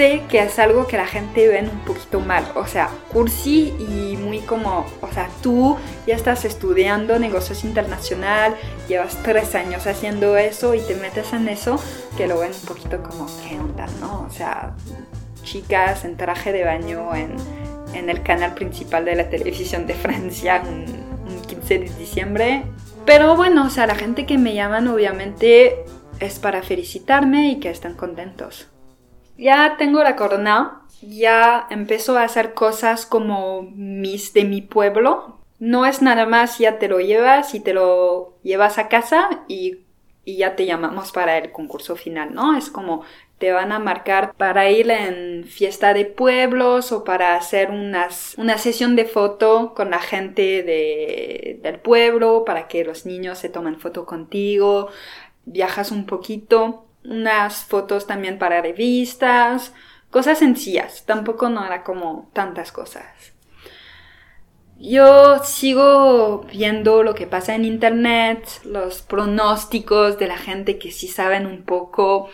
sé 0.00 0.22
que 0.30 0.38
es 0.42 0.58
algo 0.58 0.86
que 0.86 0.96
la 0.96 1.06
gente 1.06 1.46
ve 1.46 1.60
un 1.60 1.80
poquito 1.80 2.20
mal, 2.20 2.42
o 2.54 2.66
sea, 2.66 2.88
cursi 3.12 3.74
y 3.78 4.16
muy 4.16 4.38
como, 4.38 4.86
o 5.02 5.12
sea, 5.12 5.28
tú 5.42 5.76
ya 6.06 6.14
estás 6.16 6.46
estudiando 6.46 7.18
negocios 7.18 7.64
internacional, 7.64 8.56
llevas 8.88 9.22
tres 9.22 9.54
años 9.54 9.86
haciendo 9.86 10.38
eso 10.38 10.74
y 10.74 10.80
te 10.80 10.94
metes 10.94 11.34
en 11.34 11.50
eso, 11.50 11.78
que 12.16 12.26
lo 12.26 12.38
ven 12.38 12.52
un 12.58 12.66
poquito 12.66 13.02
como, 13.02 13.26
¿qué 13.46 13.58
onda, 13.58 13.86
no? 14.00 14.26
O 14.26 14.30
sea, 14.30 14.74
chicas 15.42 16.06
en 16.06 16.16
traje 16.16 16.50
de 16.50 16.64
baño 16.64 17.14
en, 17.14 17.36
en 17.92 18.08
el 18.08 18.22
canal 18.22 18.54
principal 18.54 19.04
de 19.04 19.16
la 19.16 19.28
televisión 19.28 19.86
de 19.86 19.92
Francia 19.92 20.62
un, 20.66 20.86
un 21.30 21.42
15 21.42 21.78
de 21.78 21.90
diciembre. 21.98 22.62
Pero 23.04 23.36
bueno, 23.36 23.66
o 23.66 23.68
sea, 23.68 23.86
la 23.86 23.96
gente 23.96 24.24
que 24.24 24.38
me 24.38 24.54
llaman 24.54 24.88
obviamente 24.88 25.84
es 26.20 26.38
para 26.38 26.62
felicitarme 26.62 27.50
y 27.50 27.60
que 27.60 27.68
están 27.68 27.96
contentos 27.96 28.70
ya 29.40 29.76
tengo 29.78 30.02
la 30.02 30.16
corona, 30.16 30.82
ya 31.00 31.66
empezó 31.70 32.18
a 32.18 32.24
hacer 32.24 32.52
cosas 32.52 33.06
como 33.06 33.62
mis 33.62 34.34
de 34.34 34.44
mi 34.44 34.60
pueblo. 34.60 35.38
No 35.58 35.86
es 35.86 36.02
nada 36.02 36.26
más 36.26 36.58
ya 36.58 36.78
te 36.78 36.88
lo 36.88 37.00
llevas 37.00 37.54
y 37.54 37.60
te 37.60 37.72
lo 37.72 38.34
llevas 38.42 38.78
a 38.78 38.88
casa 38.88 39.42
y, 39.48 39.78
y 40.24 40.36
ya 40.38 40.56
te 40.56 40.66
llamamos 40.66 41.10
para 41.12 41.38
el 41.38 41.52
concurso 41.52 41.96
final, 41.96 42.34
¿no? 42.34 42.56
Es 42.56 42.70
como 42.70 43.02
te 43.38 43.52
van 43.52 43.72
a 43.72 43.78
marcar 43.78 44.34
para 44.34 44.70
ir 44.70 44.90
en 44.90 45.44
fiesta 45.44 45.94
de 45.94 46.04
pueblos 46.04 46.92
o 46.92 47.04
para 47.04 47.34
hacer 47.36 47.70
unas, 47.70 48.34
una 48.36 48.58
sesión 48.58 48.96
de 48.96 49.06
foto 49.06 49.72
con 49.74 49.90
la 49.90 50.00
gente 50.00 50.62
de, 50.62 51.58
del 51.62 51.78
pueblo 51.78 52.44
para 52.44 52.68
que 52.68 52.84
los 52.84 53.06
niños 53.06 53.38
se 53.38 53.48
tomen 53.48 53.80
foto 53.80 54.04
contigo, 54.04 54.90
viajas 55.46 55.90
un 55.90 56.04
poquito 56.04 56.89
unas 57.04 57.64
fotos 57.64 58.06
también 58.06 58.38
para 58.38 58.62
revistas, 58.62 59.72
cosas 60.10 60.38
sencillas, 60.38 61.04
tampoco 61.06 61.48
no 61.48 61.64
era 61.64 61.82
como 61.82 62.30
tantas 62.32 62.72
cosas. 62.72 63.32
Yo 64.78 65.40
sigo 65.44 66.46
viendo 66.50 67.02
lo 67.02 67.14
que 67.14 67.26
pasa 67.26 67.54
en 67.54 67.66
internet, 67.66 68.48
los 68.64 69.02
pronósticos 69.02 70.18
de 70.18 70.26
la 70.26 70.38
gente 70.38 70.78
que 70.78 70.90
sí 70.90 71.06
saben 71.06 71.44
un 71.44 71.64
poco 71.64 72.30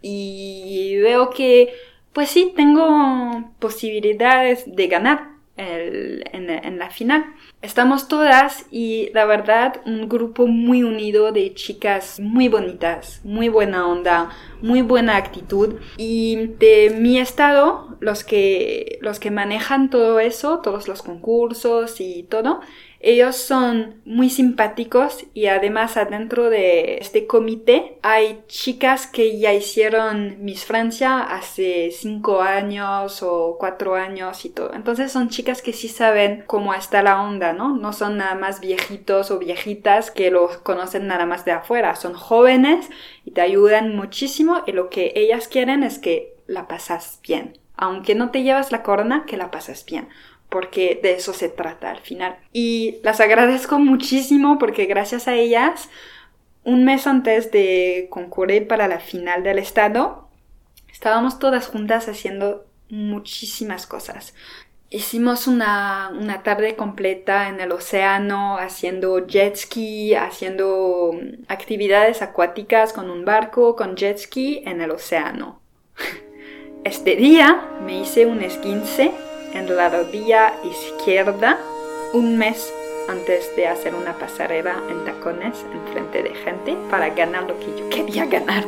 y 0.00 0.96
veo 1.02 1.28
que 1.28 1.74
pues 2.14 2.30
sí 2.30 2.54
tengo 2.56 3.52
posibilidades 3.58 4.64
de 4.66 4.86
ganar 4.86 5.33
en, 5.56 6.78
la 6.78 6.90
final. 6.90 7.24
Estamos 7.62 8.08
todas 8.08 8.66
y 8.70 9.10
la 9.14 9.24
verdad 9.24 9.80
un 9.86 10.08
grupo 10.08 10.46
muy 10.46 10.82
unido 10.82 11.30
de 11.32 11.54
chicas 11.54 12.18
muy 12.20 12.48
bonitas, 12.48 13.20
muy 13.24 13.48
buena 13.48 13.86
onda, 13.86 14.30
muy 14.60 14.82
buena 14.82 15.16
actitud 15.16 15.76
y 15.96 16.48
de 16.58 16.96
mi 16.98 17.18
estado 17.18 17.96
los 18.00 18.24
que 18.24 18.98
los 19.00 19.20
que 19.20 19.30
manejan 19.30 19.90
todo 19.90 20.18
eso, 20.20 20.60
todos 20.60 20.88
los 20.88 21.02
concursos 21.02 22.00
y 22.00 22.24
todo, 22.24 22.60
ellos 23.04 23.36
son 23.36 24.00
muy 24.06 24.30
simpáticos 24.30 25.26
y 25.34 25.46
además 25.46 25.98
adentro 25.98 26.48
de 26.48 26.96
este 26.96 27.26
comité 27.26 27.98
hay 28.02 28.42
chicas 28.48 29.06
que 29.06 29.38
ya 29.38 29.52
hicieron 29.52 30.42
Miss 30.42 30.64
Francia 30.64 31.20
hace 31.20 31.90
cinco 31.90 32.40
años 32.40 33.22
o 33.22 33.56
cuatro 33.58 33.94
años 33.94 34.46
y 34.46 34.48
todo. 34.48 34.72
Entonces 34.72 35.12
son 35.12 35.28
chicas 35.28 35.60
que 35.60 35.74
sí 35.74 35.88
saben 35.88 36.44
cómo 36.46 36.72
está 36.72 37.02
la 37.02 37.20
onda, 37.20 37.52
¿no? 37.52 37.76
No 37.76 37.92
son 37.92 38.16
nada 38.16 38.36
más 38.36 38.60
viejitos 38.60 39.30
o 39.30 39.38
viejitas 39.38 40.10
que 40.10 40.30
los 40.30 40.56
conocen 40.56 41.06
nada 41.06 41.26
más 41.26 41.44
de 41.44 41.52
afuera. 41.52 41.96
Son 41.96 42.14
jóvenes 42.14 42.88
y 43.26 43.32
te 43.32 43.42
ayudan 43.42 43.94
muchísimo 43.94 44.62
y 44.66 44.72
lo 44.72 44.88
que 44.88 45.12
ellas 45.14 45.46
quieren 45.48 45.82
es 45.82 45.98
que 45.98 46.36
la 46.46 46.68
pasas 46.68 47.20
bien. 47.22 47.58
Aunque 47.76 48.14
no 48.14 48.30
te 48.30 48.44
llevas 48.44 48.72
la 48.72 48.82
corona, 48.82 49.24
que 49.26 49.36
la 49.36 49.50
pasas 49.50 49.84
bien 49.84 50.08
porque 50.48 51.00
de 51.02 51.14
eso 51.14 51.32
se 51.32 51.48
trata 51.48 51.90
al 51.90 52.00
final. 52.00 52.36
Y 52.52 52.98
las 53.02 53.20
agradezco 53.20 53.78
muchísimo 53.78 54.58
porque 54.58 54.86
gracias 54.86 55.26
a 55.28 55.34
ellas, 55.34 55.90
un 56.62 56.84
mes 56.84 57.06
antes 57.06 57.50
de 57.50 58.06
concurrir 58.10 58.68
para 58.68 58.88
la 58.88 59.00
final 59.00 59.42
del 59.42 59.58
estado, 59.58 60.28
estábamos 60.92 61.38
todas 61.38 61.66
juntas 61.66 62.08
haciendo 62.08 62.66
muchísimas 62.88 63.86
cosas. 63.86 64.34
Hicimos 64.90 65.48
una, 65.48 66.10
una, 66.12 66.44
tarde 66.44 66.76
completa 66.76 67.48
en 67.48 67.58
el 67.58 67.72
océano 67.72 68.58
haciendo 68.58 69.26
jet 69.26 69.56
ski, 69.56 70.14
haciendo 70.14 71.18
actividades 71.48 72.22
acuáticas 72.22 72.92
con 72.92 73.10
un 73.10 73.24
barco, 73.24 73.74
con 73.74 73.96
jet 73.96 74.18
ski 74.18 74.62
en 74.64 74.80
el 74.80 74.90
océano. 74.92 75.60
Este 76.84 77.16
día 77.16 77.66
me 77.86 78.02
hice 78.02 78.26
un 78.26 78.42
esguince 78.42 79.10
en 79.54 79.74
la 79.74 79.88
rodilla 79.88 80.54
izquierda 80.64 81.58
un 82.12 82.36
mes 82.36 82.72
antes 83.08 83.54
de 83.56 83.66
hacer 83.66 83.94
una 83.94 84.14
pasarela 84.14 84.76
en 84.88 85.04
tacones 85.04 85.64
en 85.72 85.92
frente 85.92 86.22
de 86.22 86.34
gente 86.34 86.76
para 86.90 87.10
ganar 87.10 87.44
lo 87.44 87.58
que 87.58 87.66
yo 87.78 87.88
quería 87.88 88.26
ganar. 88.26 88.64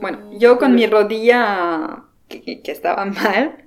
Bueno, 0.00 0.18
yo 0.32 0.58
con 0.58 0.74
mi 0.74 0.86
rodilla 0.86 2.04
que, 2.28 2.60
estaba 2.64 3.04
mal, 3.04 3.64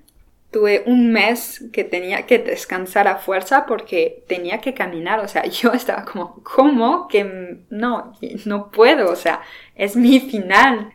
tuve 0.51 0.83
un 0.85 1.11
mes 1.11 1.63
que 1.71 1.83
tenía 1.83 2.25
que 2.25 2.39
descansar 2.39 3.07
a 3.07 3.17
fuerza 3.17 3.65
porque 3.65 4.23
tenía 4.27 4.61
que 4.61 4.73
caminar, 4.73 5.19
o 5.19 5.27
sea, 5.27 5.45
yo 5.61 5.71
estaba 5.71 6.05
como, 6.05 6.41
¿cómo? 6.43 7.07
Que 7.07 7.59
no, 7.69 8.13
no 8.45 8.71
puedo, 8.71 9.11
o 9.11 9.15
sea, 9.15 9.41
es 9.75 9.95
mi 9.95 10.19
final. 10.19 10.94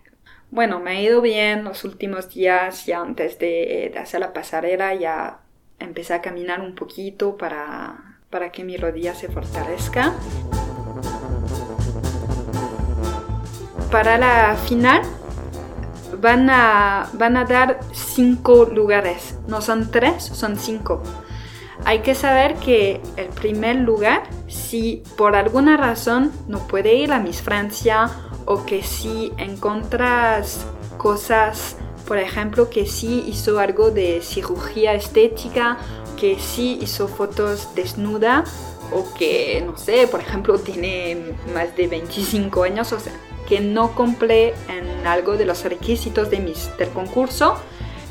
Bueno, 0.53 0.81
me 0.81 0.91
ha 0.91 1.01
ido 1.01 1.21
bien 1.21 1.63
los 1.63 1.85
últimos 1.85 2.29
días, 2.31 2.85
ya 2.85 3.01
antes 3.01 3.39
de, 3.39 3.95
hacer 4.01 4.19
la 4.19 4.33
pasarela, 4.33 4.95
ya 4.95 5.39
empecé 5.79 6.13
a 6.13 6.21
caminar 6.21 6.61
un 6.61 6.75
poquito 6.75 7.37
para, 7.37 8.19
para 8.31 8.51
que 8.51 8.65
mi 8.65 8.77
rodilla 8.77 9.15
se 9.15 9.29
fortalezca. 9.29 10.13
Para 13.93 14.19
la 14.19 14.57
final 14.57 15.03
van 16.21 16.51
a, 16.51 17.09
van 17.13 17.37
a 17.37 17.45
dar 17.45 17.79
cinco 17.93 18.65
lugares, 18.65 19.39
no 19.47 19.61
son 19.61 19.93
tres, 19.93 20.25
son 20.25 20.57
cinco. 20.57 21.01
hay 21.85 22.01
que 22.01 22.17
saber 22.17 22.57
que 22.57 23.01
el 23.17 23.29
primer 23.29 23.77
lugar, 23.77 24.25
si 24.49 25.05
por 25.17 25.37
alguna 25.37 25.77
razón 25.77 26.33
no 26.49 26.67
puede 26.67 26.95
ir 26.95 27.13
a 27.13 27.21
Miss 27.21 27.41
Francia 27.41 28.11
o 28.47 28.65
que 28.65 28.83
si 28.83 29.33
encuentras 29.39 30.67
cosas, 30.99 31.77
por 32.07 32.19
ejemplo, 32.19 32.71
que 32.71 32.87
sí 32.87 33.25
hizo 33.27 33.59
algo 33.59 33.91
de 33.91 34.21
cirugía 34.23 34.95
estética, 34.95 35.79
que 36.19 36.39
sí 36.39 36.79
hizo 36.83 37.09
fotos 37.09 37.75
desnuda 37.75 38.45
o 38.93 39.15
que, 39.15 39.63
no 39.65 39.79
sé, 39.79 40.07
por 40.09 40.21
ejemplo, 40.21 40.59
tiene 40.59 41.35
más 41.55 41.75
de 41.77 41.87
25 41.87 42.63
años, 42.65 42.93
o 42.93 43.01
sea, 43.01 43.13
que 43.49 43.61
no 43.61 43.95
cumple 43.95 44.55
en 44.69 45.07
algo 45.07 45.37
de 45.37 45.45
los 45.45 45.65
requisitos 45.65 46.31
de 46.31 46.41
mis, 46.41 46.77
del 46.77 46.91
concurso, 46.91 47.57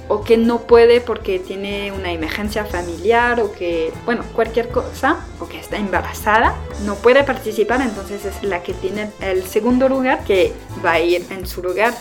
o 0.10 0.24
que 0.24 0.38
no 0.38 0.62
puede 0.62 1.00
porque 1.00 1.40
tiene 1.40 1.94
una 1.94 2.12
emergencia 2.12 2.66
familiar 2.66 3.40
o 3.40 3.54
que, 3.54 3.94
bueno, 4.06 4.24
cualquier 4.34 4.70
cosa, 4.70 5.26
o 5.40 5.48
que 5.48 5.60
está 5.60 5.78
embarazada, 5.78 6.56
no 6.86 6.96
puede 6.96 7.24
participar, 7.24 7.80
entonces 7.82 8.26
es 8.26 8.44
la 8.44 8.62
que 8.64 8.74
tiene 8.74 9.12
el 9.22 9.44
segundo 9.44 9.88
lugar 9.88 10.24
que 10.26 10.52
va 10.84 10.94
a 10.94 11.00
ir 11.00 11.26
en 11.30 11.46
su 11.46 11.62
lugar. 11.62 11.94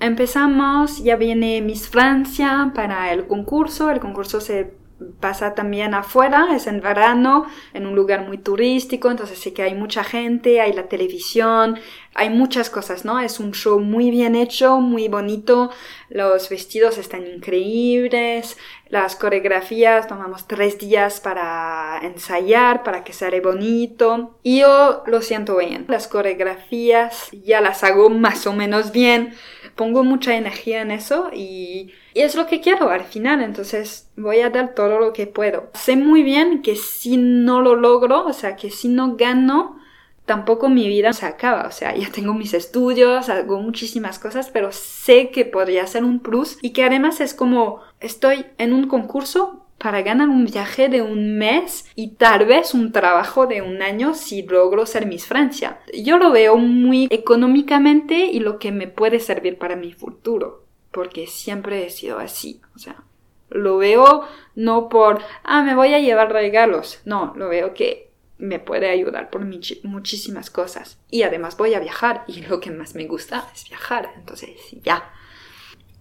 Empezamos, 0.00 1.02
ya 1.04 1.14
viene 1.14 1.60
Miss 1.62 1.88
Francia 1.88 2.72
para 2.74 3.12
el 3.12 3.28
concurso, 3.28 3.88
el 3.88 4.00
concurso 4.00 4.40
se 4.40 4.82
pasa 5.20 5.54
también 5.54 5.94
afuera, 5.94 6.48
es 6.54 6.66
en 6.66 6.80
verano, 6.80 7.46
en 7.72 7.86
un 7.86 7.94
lugar 7.94 8.26
muy 8.26 8.38
turístico, 8.38 9.10
entonces 9.10 9.38
sí 9.38 9.52
que 9.52 9.62
hay 9.62 9.74
mucha 9.74 10.04
gente, 10.04 10.60
hay 10.60 10.72
la 10.72 10.88
televisión, 10.88 11.78
hay 12.14 12.28
muchas 12.28 12.68
cosas, 12.68 13.04
¿no? 13.04 13.20
Es 13.20 13.40
un 13.40 13.52
show 13.52 13.78
muy 13.80 14.10
bien 14.10 14.34
hecho, 14.34 14.80
muy 14.80 15.08
bonito, 15.08 15.70
los 16.10 16.48
vestidos 16.50 16.98
están 16.98 17.26
increíbles, 17.26 18.58
las 18.88 19.16
coreografías 19.16 20.06
tomamos 20.06 20.46
tres 20.46 20.78
días 20.78 21.20
para 21.20 21.98
ensayar, 22.02 22.82
para 22.82 23.02
que 23.02 23.14
sale 23.14 23.40
bonito. 23.40 24.36
Y 24.42 24.60
yo 24.60 25.02
lo 25.06 25.22
siento 25.22 25.56
bien, 25.56 25.86
las 25.88 26.08
coreografías 26.08 27.30
ya 27.32 27.62
las 27.62 27.82
hago 27.82 28.10
más 28.10 28.46
o 28.46 28.52
menos 28.52 28.92
bien, 28.92 29.34
pongo 29.74 30.04
mucha 30.04 30.36
energía 30.36 30.82
en 30.82 30.90
eso 30.90 31.30
y, 31.32 31.92
y 32.12 32.20
es 32.20 32.34
lo 32.34 32.46
que 32.46 32.60
quiero 32.60 32.90
al 32.90 33.04
final, 33.04 33.42
entonces 33.42 34.10
voy 34.16 34.40
a 34.40 34.50
dar 34.50 34.74
todo 34.74 34.98
lo 34.98 35.14
que 35.14 35.26
puedo. 35.26 35.70
Sé 35.72 35.96
muy 35.96 36.22
bien 36.22 36.60
que 36.60 36.76
si 36.76 37.16
no 37.16 37.62
lo 37.62 37.74
logro, 37.74 38.26
o 38.26 38.34
sea, 38.34 38.56
que 38.56 38.70
si 38.70 38.88
no 38.88 39.16
gano, 39.16 39.78
tampoco 40.26 40.68
mi 40.68 40.88
vida 40.88 41.12
se 41.12 41.26
acaba, 41.26 41.66
o 41.66 41.72
sea, 41.72 41.96
ya 41.96 42.10
tengo 42.10 42.34
mis 42.34 42.54
estudios, 42.54 43.28
hago 43.28 43.60
muchísimas 43.60 44.18
cosas, 44.18 44.50
pero 44.50 44.72
sé 44.72 45.30
que 45.30 45.44
podría 45.44 45.86
ser 45.86 46.04
un 46.04 46.20
plus 46.20 46.58
y 46.62 46.70
que 46.70 46.84
además 46.84 47.20
es 47.20 47.34
como 47.34 47.80
estoy 48.00 48.46
en 48.58 48.72
un 48.72 48.88
concurso 48.88 49.62
para 49.78 50.02
ganar 50.02 50.28
un 50.28 50.44
viaje 50.44 50.88
de 50.88 51.02
un 51.02 51.38
mes 51.38 51.86
y 51.96 52.12
tal 52.12 52.46
vez 52.46 52.72
un 52.72 52.92
trabajo 52.92 53.48
de 53.48 53.62
un 53.62 53.82
año 53.82 54.14
si 54.14 54.42
logro 54.42 54.86
ser 54.86 55.06
Miss 55.06 55.26
Francia. 55.26 55.80
Yo 55.92 56.18
lo 56.18 56.30
veo 56.30 56.56
muy 56.56 57.08
económicamente 57.10 58.26
y 58.26 58.38
lo 58.38 58.60
que 58.60 58.70
me 58.70 58.86
puede 58.86 59.18
servir 59.18 59.58
para 59.58 59.74
mi 59.74 59.92
futuro, 59.92 60.62
porque 60.92 61.26
siempre 61.26 61.84
he 61.84 61.90
sido 61.90 62.20
así, 62.20 62.60
o 62.76 62.78
sea, 62.78 63.02
lo 63.50 63.76
veo 63.76 64.22
no 64.54 64.88
por, 64.88 65.20
ah, 65.42 65.62
me 65.62 65.74
voy 65.74 65.94
a 65.94 65.98
llevar 65.98 66.32
regalos, 66.32 67.00
no, 67.04 67.32
lo 67.36 67.48
veo 67.48 67.74
que 67.74 68.11
me 68.42 68.58
puede 68.58 68.90
ayudar 68.90 69.30
por 69.30 69.44
muchísimas 69.44 70.50
cosas. 70.50 70.98
Y 71.10 71.22
además 71.22 71.56
voy 71.56 71.74
a 71.74 71.80
viajar 71.80 72.24
y 72.26 72.42
lo 72.42 72.58
que 72.58 72.72
más 72.72 72.94
me 72.96 73.06
gusta 73.06 73.48
es 73.54 73.68
viajar. 73.68 74.10
Entonces, 74.16 74.50
ya. 74.82 75.10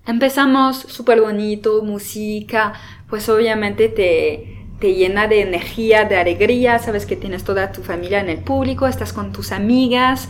Empezamos 0.07 0.77
súper 0.77 1.21
bonito, 1.21 1.83
música, 1.83 2.73
pues 3.07 3.29
obviamente 3.29 3.89
te, 3.89 4.65
te 4.79 4.95
llena 4.95 5.27
de 5.27 5.41
energía, 5.41 6.05
de 6.05 6.17
alegría, 6.17 6.79
sabes 6.79 7.05
que 7.05 7.15
tienes 7.15 7.43
toda 7.43 7.71
tu 7.71 7.83
familia 7.83 8.19
en 8.19 8.29
el 8.29 8.39
público, 8.39 8.87
estás 8.87 9.13
con 9.13 9.31
tus 9.31 9.51
amigas, 9.51 10.27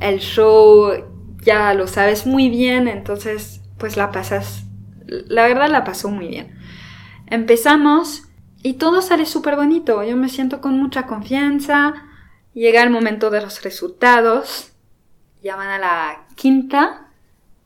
el 0.00 0.18
show 0.18 0.92
ya 1.42 1.72
lo 1.72 1.86
sabes 1.86 2.26
muy 2.26 2.50
bien, 2.50 2.86
entonces 2.86 3.62
pues 3.78 3.96
la 3.96 4.12
pasas, 4.12 4.64
la 5.06 5.48
verdad 5.48 5.70
la 5.70 5.84
pasó 5.84 6.10
muy 6.10 6.28
bien. 6.28 6.54
Empezamos 7.26 8.23
y 8.64 8.74
todo 8.74 9.02
sale 9.02 9.26
súper 9.26 9.56
bonito, 9.56 10.02
yo 10.02 10.16
me 10.16 10.30
siento 10.30 10.62
con 10.62 10.80
mucha 10.80 11.06
confianza, 11.06 11.92
llega 12.54 12.82
el 12.82 12.88
momento 12.88 13.28
de 13.28 13.42
los 13.42 13.62
resultados, 13.62 14.72
llaman 15.42 15.68
a 15.68 15.78
la 15.78 16.26
quinta 16.34 17.10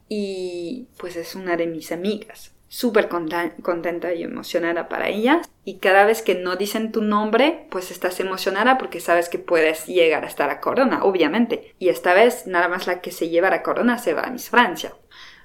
y 0.08 0.88
pues 0.98 1.14
es 1.14 1.36
una 1.36 1.56
de 1.56 1.68
mis 1.68 1.92
amigas, 1.92 2.52
súper 2.66 3.08
contenta 3.08 4.12
y 4.12 4.24
emocionada 4.24 4.88
para 4.88 5.08
ella. 5.08 5.40
Y 5.64 5.78
cada 5.78 6.04
vez 6.04 6.20
que 6.20 6.34
no 6.34 6.56
dicen 6.56 6.90
tu 6.90 7.00
nombre 7.00 7.68
pues 7.70 7.92
estás 7.92 8.18
emocionada 8.18 8.76
porque 8.76 8.98
sabes 8.98 9.28
que 9.28 9.38
puedes 9.38 9.86
llegar 9.86 10.24
hasta 10.24 10.48
la 10.48 10.58
corona, 10.58 11.04
obviamente, 11.04 11.76
y 11.78 11.90
esta 11.90 12.12
vez 12.12 12.48
nada 12.48 12.66
más 12.66 12.88
la 12.88 13.00
que 13.00 13.12
se 13.12 13.28
lleva 13.28 13.50
la 13.50 13.62
corona 13.62 13.98
se 13.98 14.14
va 14.14 14.22
a 14.22 14.30
Miss 14.30 14.50
Francia. 14.50 14.94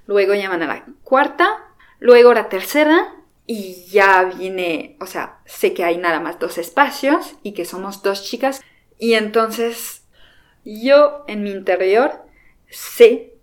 Luego 0.08 0.34
llaman 0.34 0.64
a 0.64 0.68
la 0.68 0.86
cuarta, 1.04 1.76
luego 2.00 2.34
la 2.34 2.50
tercera 2.50 3.14
y 3.46 3.86
ya 3.90 4.24
viene, 4.24 4.98
o 5.00 5.06
sea, 5.06 5.40
sé 5.46 5.74
que 5.74 5.84
hay 5.84 5.98
nada 5.98 6.20
más 6.20 6.40
dos 6.40 6.58
espacios 6.58 7.36
y 7.44 7.54
que 7.54 7.66
somos 7.66 8.02
dos 8.02 8.24
chicas 8.24 8.62
y 8.98 9.16
entonces 9.16 10.04
yo 10.64 11.26
en 11.28 11.44
mi 11.44 11.52
interior 11.52 12.22
sé 12.70 13.34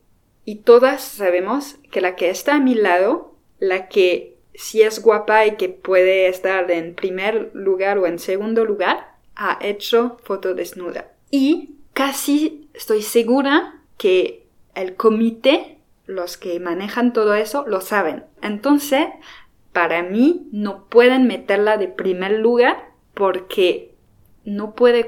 y 0.44 0.56
todas 0.56 1.02
sabemos 1.02 1.76
que 1.90 2.00
la 2.00 2.16
que 2.16 2.30
está 2.30 2.56
a 2.56 2.60
mi 2.60 2.74
lado, 2.74 3.34
la 3.58 3.88
que 3.88 4.38
si 4.54 4.82
es 4.82 5.02
guapa 5.02 5.46
y 5.46 5.56
que 5.56 5.68
puede 5.68 6.28
estar 6.28 6.70
en 6.70 6.94
primer 6.94 7.50
lugar 7.54 7.98
o 7.98 8.06
en 8.06 8.18
segundo 8.18 8.64
lugar, 8.64 9.16
ha 9.36 9.58
hecho 9.60 10.18
foto 10.24 10.54
desnuda. 10.54 11.12
Y 11.30 11.76
casi 11.94 12.68
estoy 12.74 13.02
segura 13.02 13.80
que 13.96 14.46
el 14.74 14.96
comité, 14.96 15.78
los 16.06 16.36
que 16.36 16.58
manejan 16.58 17.12
todo 17.12 17.34
eso, 17.34 17.64
lo 17.66 17.80
saben. 17.80 18.24
Entonces, 18.42 19.06
para 19.72 20.02
mí 20.02 20.48
no 20.52 20.86
pueden 20.88 21.26
meterla 21.26 21.76
de 21.76 21.88
primer 21.88 22.32
lugar 22.32 22.92
porque 23.14 23.94
no 24.44 24.74
puede, 24.74 25.06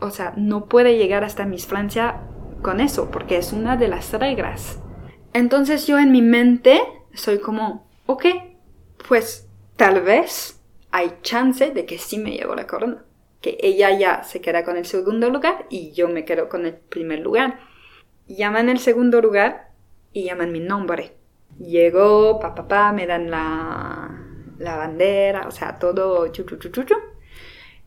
o 0.00 0.10
sea, 0.10 0.34
no 0.36 0.66
puede 0.66 0.98
llegar 0.98 1.24
hasta 1.24 1.46
Miss 1.46 1.66
Francia 1.66 2.22
con 2.62 2.80
eso, 2.80 3.10
porque 3.10 3.36
es 3.36 3.52
una 3.52 3.76
de 3.76 3.88
las 3.88 4.12
reglas. 4.12 4.80
Entonces 5.32 5.86
yo 5.86 5.98
en 5.98 6.12
mi 6.12 6.22
mente 6.22 6.80
soy 7.12 7.38
como, 7.38 7.86
ok, 8.06 8.26
pues 9.08 9.48
tal 9.76 10.00
vez 10.02 10.60
hay 10.90 11.12
chance 11.22 11.70
de 11.70 11.86
que 11.86 11.98
sí 11.98 12.18
me 12.18 12.32
llevo 12.32 12.54
la 12.54 12.66
corona, 12.66 13.04
que 13.40 13.58
ella 13.60 13.96
ya 13.98 14.22
se 14.22 14.40
queda 14.40 14.64
con 14.64 14.76
el 14.76 14.86
segundo 14.86 15.30
lugar 15.30 15.66
y 15.70 15.92
yo 15.92 16.08
me 16.08 16.24
quedo 16.24 16.48
con 16.48 16.66
el 16.66 16.74
primer 16.74 17.20
lugar. 17.20 17.60
Llaman 18.26 18.68
el 18.68 18.78
segundo 18.78 19.20
lugar 19.20 19.72
y 20.12 20.24
llaman 20.24 20.52
mi 20.52 20.60
nombre. 20.60 21.16
Llegó, 21.58 22.40
papá, 22.40 22.66
pa, 22.66 22.68
pa, 22.68 22.92
me 22.92 23.06
dan 23.06 23.30
la, 23.30 24.10
la 24.58 24.76
bandera, 24.76 25.46
o 25.46 25.50
sea, 25.50 25.78
todo 25.78 26.26
chu, 26.28 26.44
chu, 26.44 26.56
chu, 26.56 26.70
chu, 26.70 26.96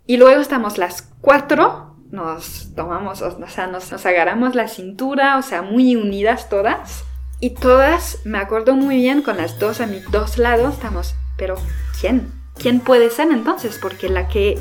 Y 0.05 0.17
luego 0.17 0.41
estamos 0.41 0.77
las 0.77 1.01
cuatro, 1.21 1.95
nos 2.11 2.73
tomamos, 2.75 3.21
o 3.21 3.47
sea, 3.47 3.67
nos, 3.67 3.91
nos 3.91 4.05
agarramos 4.05 4.55
la 4.55 4.67
cintura, 4.67 5.37
o 5.37 5.41
sea, 5.41 5.61
muy 5.61 5.95
unidas 5.95 6.49
todas. 6.49 7.03
Y 7.39 7.51
todas, 7.51 8.19
me 8.25 8.39
acuerdo 8.39 8.73
muy 8.73 8.95
bien, 8.95 9.21
con 9.21 9.37
las 9.37 9.59
dos 9.59 9.79
a 9.79 9.85
mis 9.85 10.09
dos 10.09 10.37
lados, 10.37 10.73
estamos, 10.73 11.13
pero 11.37 11.55
¿quién? 11.99 12.31
¿Quién 12.55 12.79
puede 12.79 13.11
ser 13.11 13.31
entonces? 13.31 13.77
Porque 13.79 14.09
la 14.09 14.27
que, 14.27 14.57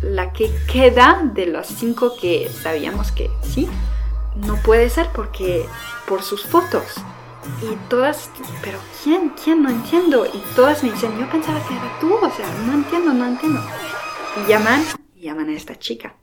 la 0.00 0.32
que 0.32 0.50
queda 0.72 1.20
de 1.34 1.46
los 1.46 1.66
cinco 1.66 2.14
que 2.18 2.48
sabíamos 2.62 3.12
que 3.12 3.30
sí, 3.42 3.68
no 4.36 4.56
puede 4.56 4.88
ser 4.88 5.08
porque 5.14 5.66
por 6.08 6.22
sus 6.22 6.44
fotos. 6.46 6.94
Y 7.62 7.76
todas, 7.88 8.30
pero 8.62 8.78
¿quién? 9.02 9.30
¿Quién? 9.30 9.62
No 9.62 9.70
entiendo. 9.70 10.26
Y 10.26 10.42
todas 10.54 10.82
me 10.82 10.90
dicen, 10.90 11.18
yo 11.18 11.28
pensaba 11.30 11.60
que 11.66 11.74
era 11.74 11.98
tú, 12.00 12.14
o 12.14 12.30
sea, 12.30 12.46
no 12.66 12.74
entiendo, 12.74 13.12
no 13.12 13.26
entiendo. 13.26 13.60
Y 14.42 14.48
llaman, 14.48 14.82
y 15.14 15.22
llaman 15.22 15.48
a 15.48 15.52
esta 15.52 15.78
chica. 15.78 16.16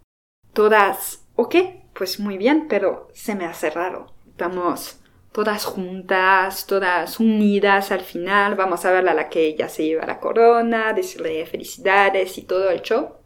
Todas, 0.53 1.25
ok, 1.35 1.55
pues 1.93 2.19
muy 2.19 2.37
bien, 2.37 2.67
pero 2.67 3.07
se 3.13 3.35
me 3.35 3.45
hace 3.45 3.69
raro. 3.69 4.13
Estamos 4.27 4.99
todas 5.31 5.65
juntas, 5.65 6.65
todas 6.65 7.19
unidas 7.19 7.91
al 7.91 8.01
final. 8.01 8.55
Vamos 8.55 8.85
a 8.85 8.91
ver 8.91 9.07
a 9.07 9.13
la 9.13 9.29
que 9.29 9.45
ella 9.45 9.69
se 9.69 9.85
lleva 9.85 10.05
la 10.05 10.19
corona, 10.19 10.93
decirle 10.93 11.45
felicidades 11.45 12.37
y 12.37 12.43
todo 12.43 12.69
el 12.69 12.81
show. 12.81 13.20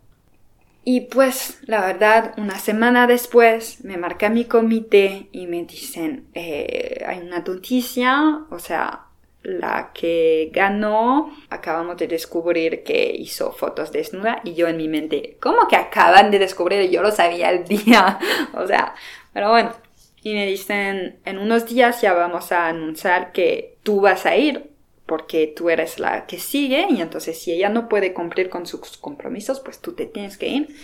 Y 0.88 1.02
pues 1.02 1.58
la 1.66 1.82
verdad, 1.82 2.36
una 2.38 2.60
semana 2.60 3.08
después 3.08 3.84
me 3.84 3.98
marca 3.98 4.30
mi 4.30 4.46
comité 4.46 5.30
y 5.32 5.48
me 5.48 5.64
dicen, 5.64 6.28
eh, 6.36 7.04
hay 7.08 7.22
una 7.22 7.40
noticia, 7.40 8.44
o 8.52 8.60
sea, 8.60 9.06
la 9.42 9.92
que 9.96 10.52
ganó, 10.54 11.36
acabamos 11.50 11.98
de 11.98 12.08
descubrir 12.08 12.84
que 12.84 13.12
hizo 13.18 13.52
fotos 13.52 13.92
desnuda 13.92 14.42
y 14.44 14.54
yo 14.54 14.68
en 14.68 14.78
mi 14.78 14.88
mente, 14.88 15.38
¿cómo 15.42 15.68
que 15.68 15.76
acaban 15.76 16.30
de 16.30 16.38
descubrir? 16.38 16.88
Yo 16.92 17.02
lo 17.02 17.10
sabía 17.10 17.50
el 17.50 17.66
día, 17.66 18.20
o 18.54 18.68
sea, 18.68 18.94
pero 19.34 19.50
bueno. 19.50 19.74
Y 20.22 20.34
me 20.34 20.46
dicen, 20.46 21.20
en 21.26 21.38
unos 21.40 21.68
días 21.68 22.02
ya 22.02 22.14
vamos 22.14 22.52
a 22.52 22.68
anunciar 22.68 23.32
que 23.32 23.78
tú 23.84 24.02
vas 24.02 24.26
a 24.28 24.36
ir 24.36 24.75
porque 25.06 25.54
tú 25.56 25.70
eres 25.70 26.00
la 26.00 26.26
que 26.26 26.40
sigue 26.40 26.88
y 26.90 27.02
entonces 27.02 27.40
si 27.40 27.52
ella 27.52 27.70
no 27.70 27.88
puede 27.90 28.14
cumplir 28.14 28.50
con 28.50 28.66
sus 28.66 28.98
compromisos, 28.98 29.60
pues 29.60 29.80
tú 29.80 29.94
te 29.94 30.06
tienes 30.06 30.38
que 30.38 30.48
ir. 30.48 30.76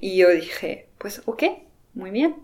Y 0.00 0.16
yo 0.16 0.30
dije, 0.30 0.88
pues 0.98 1.22
ok, 1.26 1.44
muy 1.94 2.10
bien. 2.10 2.36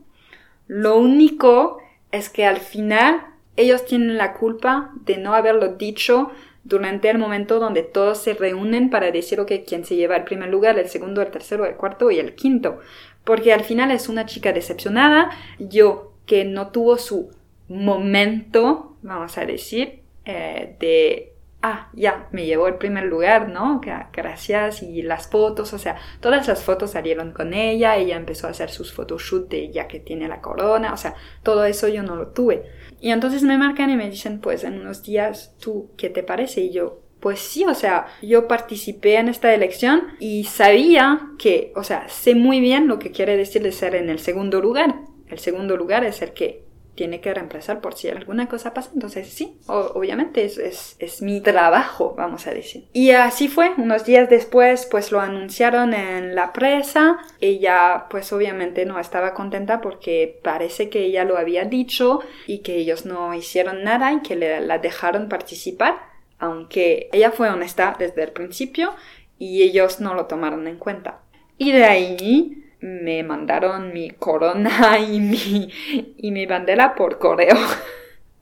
Lo 0.67 0.97
único 0.97 1.79
es 2.13 2.29
que 2.29 2.45
al 2.45 2.59
final 2.59 3.27
ellos 3.57 3.85
tienen 3.85 4.17
la 4.17 4.35
culpa 4.35 4.93
de 5.05 5.17
no 5.17 5.35
haberlo 5.35 5.75
dicho 5.75 6.31
durante 6.63 7.09
el 7.11 7.19
momento 7.19 7.59
donde 7.59 7.83
todos 7.83 8.19
se 8.19 8.35
reúnen 8.35 8.91
para 8.91 9.11
decir, 9.11 9.41
ok, 9.41 9.53
quién 9.67 9.85
se 9.85 9.97
lleva 9.97 10.17
el 10.17 10.25
primer 10.25 10.51
lugar, 10.51 10.79
el 10.79 10.89
segundo, 10.89 11.23
el 11.23 11.31
tercero, 11.31 11.65
el 11.65 11.77
cuarto 11.77 12.11
y 12.11 12.19
el 12.19 12.35
quinto. 12.35 12.79
Porque 13.25 13.53
al 13.53 13.65
final 13.65 13.91
es 13.91 14.09
una 14.09 14.27
chica 14.27 14.53
decepcionada, 14.53 15.31
yo 15.59 16.13
que 16.27 16.45
no 16.45 16.69
tuvo 16.69 16.99
su 16.99 17.31
momento, 17.69 18.97
vamos 19.03 19.39
a 19.39 19.47
decir, 19.47 19.98
eh, 20.29 20.77
de 20.79 21.33
ah, 21.63 21.89
ya, 21.93 22.29
me 22.33 22.47
llevó 22.47 22.69
el 22.69 22.77
primer 22.77 23.05
lugar, 23.05 23.49
¿no? 23.49 23.81
Gracias 24.13 24.83
y 24.83 25.03
las 25.03 25.29
fotos, 25.29 25.73
o 25.73 25.79
sea, 25.79 25.97
todas 26.21 26.47
las 26.47 26.63
fotos 26.63 26.93
salieron 26.93 27.33
con 27.33 27.55
ella, 27.55 27.97
ella 27.97 28.17
empezó 28.17 28.47
a 28.47 28.51
hacer 28.51 28.71
sus 28.71 28.93
photoshoots 28.93 29.49
de 29.49 29.71
ya 29.71 29.89
que 29.89 30.01
tiene 30.01 30.29
la 30.29 30.41
corona, 30.41 30.93
o 30.93 30.97
sea, 30.97 31.15
todo 31.43 31.65
eso 31.65 31.89
yo 31.89 32.03
no 32.03 32.17
lo 32.17 32.29
tuve. 32.29 32.65
Y 33.01 33.11
entonces 33.11 33.43
me 33.43 33.59
marcan 33.59 33.91
y 33.91 33.97
me 33.97 34.11
dicen, 34.11 34.41
pues 34.41 34.65
en 34.65 34.81
unos 34.81 35.03
días, 35.03 35.55
¿tú 35.61 35.91
qué 35.97 36.11
te 36.11 36.23
parece? 36.23 36.61
Y 36.61 36.73
yo, 36.73 37.01
pues 37.21 37.41
sí, 37.41 37.65
o 37.65 37.75
sea, 37.75 38.07
yo 38.23 38.47
participé 38.47 39.17
en 39.17 39.29
esta 39.29 39.53
elección 39.55 40.09
y 40.21 40.45
sabía 40.45 41.21
que, 41.39 41.73
o 41.75 41.83
sea, 41.83 42.09
sé 42.09 42.35
muy 42.35 42.61
bien 42.61 42.87
lo 42.87 42.99
que 42.99 43.11
quiere 43.11 43.37
decir 43.37 43.63
de 43.63 43.73
ser 43.73 43.95
en 43.95 44.11
el 44.11 44.19
segundo 44.19 44.61
lugar. 44.61 44.95
El 45.29 45.39
segundo 45.39 45.77
lugar 45.77 46.05
es 46.05 46.23
el 46.23 46.33
que 46.33 46.68
tiene 46.99 47.21
que 47.21 47.33
reemplazar 47.33 47.81
por 47.81 47.95
si 47.95 48.09
alguna 48.09 48.49
cosa 48.49 48.75
pasa. 48.75 48.91
Entonces 48.93 49.29
sí, 49.29 49.61
obviamente 49.69 50.45
es, 50.45 50.59
es, 50.59 50.97
es, 50.99 51.23
mi 51.23 51.41
trabajo, 51.41 52.17
vamos 52.19 52.49
a 52.49 52.51
decir. 52.51 52.89
Y 52.93 53.13
así 53.13 53.47
fue, 53.47 53.71
unos 53.79 54.05
días 54.05 54.29
después 54.29 54.85
pues 54.91 55.13
lo 55.13 55.21
anunciaron 55.21 55.95
en 55.95 56.35
la 56.35 56.53
prensa. 56.53 57.19
Ella 57.41 58.07
pues 58.11 58.33
obviamente 58.33 58.85
no 58.85 58.99
estaba 58.99 59.33
contenta 59.33 59.81
porque 59.81 60.41
parece 60.43 60.91
que 60.91 61.05
ella 61.05 61.23
lo 61.23 61.39
había 61.39 61.67
dicho 61.67 62.19
y 62.49 62.59
que 62.59 62.75
ellos 62.75 63.07
no 63.07 63.33
hicieron 63.33 63.85
nada 63.85 64.13
y 64.13 64.23
que 64.23 64.35
le, 64.35 64.61
la 64.61 64.79
dejaron 64.79 65.29
participar. 65.29 66.01
Aunque 66.41 67.11
ella 67.13 67.31
fue 67.31 67.49
honesta 67.49 67.95
desde 67.97 68.25
el 68.25 68.33
principio 68.33 68.93
y 69.39 69.63
ellos 69.63 70.01
no 70.01 70.15
lo 70.15 70.27
tomaron 70.27 70.67
en 70.67 70.79
cuenta. 70.79 71.21
Y 71.59 71.71
de 71.71 71.85
ahí 71.85 72.65
me 72.81 73.23
mandaron 73.23 73.93
mi 73.93 74.11
corona 74.11 74.99
y 75.11 75.21
mi, 75.21 75.73
y 76.17 76.31
mi 76.31 76.47
bandera 76.47 76.95
por 76.95 77.19
correo. 77.19 77.57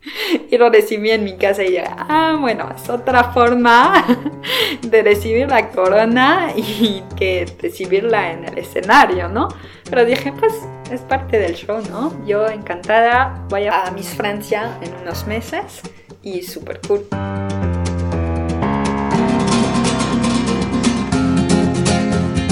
y 0.51 0.57
lo 0.59 0.70
recibí 0.70 1.11
en 1.11 1.25
mi 1.25 1.37
casa 1.37 1.64
y 1.64 1.72
ya, 1.72 1.96
ah, 1.99 2.37
bueno, 2.40 2.68
es 2.75 2.88
otra 2.88 3.33
forma 3.33 4.05
de 4.83 5.03
recibir 5.03 5.49
la 5.49 5.68
corona 5.70 6.53
y 6.57 7.03
que 7.16 7.46
recibirla 7.61 8.33
en 8.33 8.44
el 8.44 8.59
escenario, 8.59 9.29
¿no? 9.29 9.49
Pero 9.88 10.05
dije, 10.05 10.33
pues 10.38 10.55
es 10.90 11.01
parte 11.03 11.38
del 11.38 11.55
show, 11.55 11.81
¿no? 11.90 12.25
Yo 12.27 12.46
encantada, 12.49 13.44
voy 13.49 13.66
a 13.66 13.90
Miss 13.92 14.14
Francia 14.14 14.79
en 14.83 14.94
unos 15.03 15.27
meses 15.27 15.83
y 16.22 16.42
súper 16.42 16.81
cool. 16.87 17.07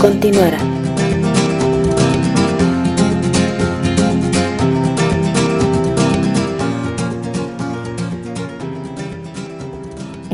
Continuará. 0.00 0.83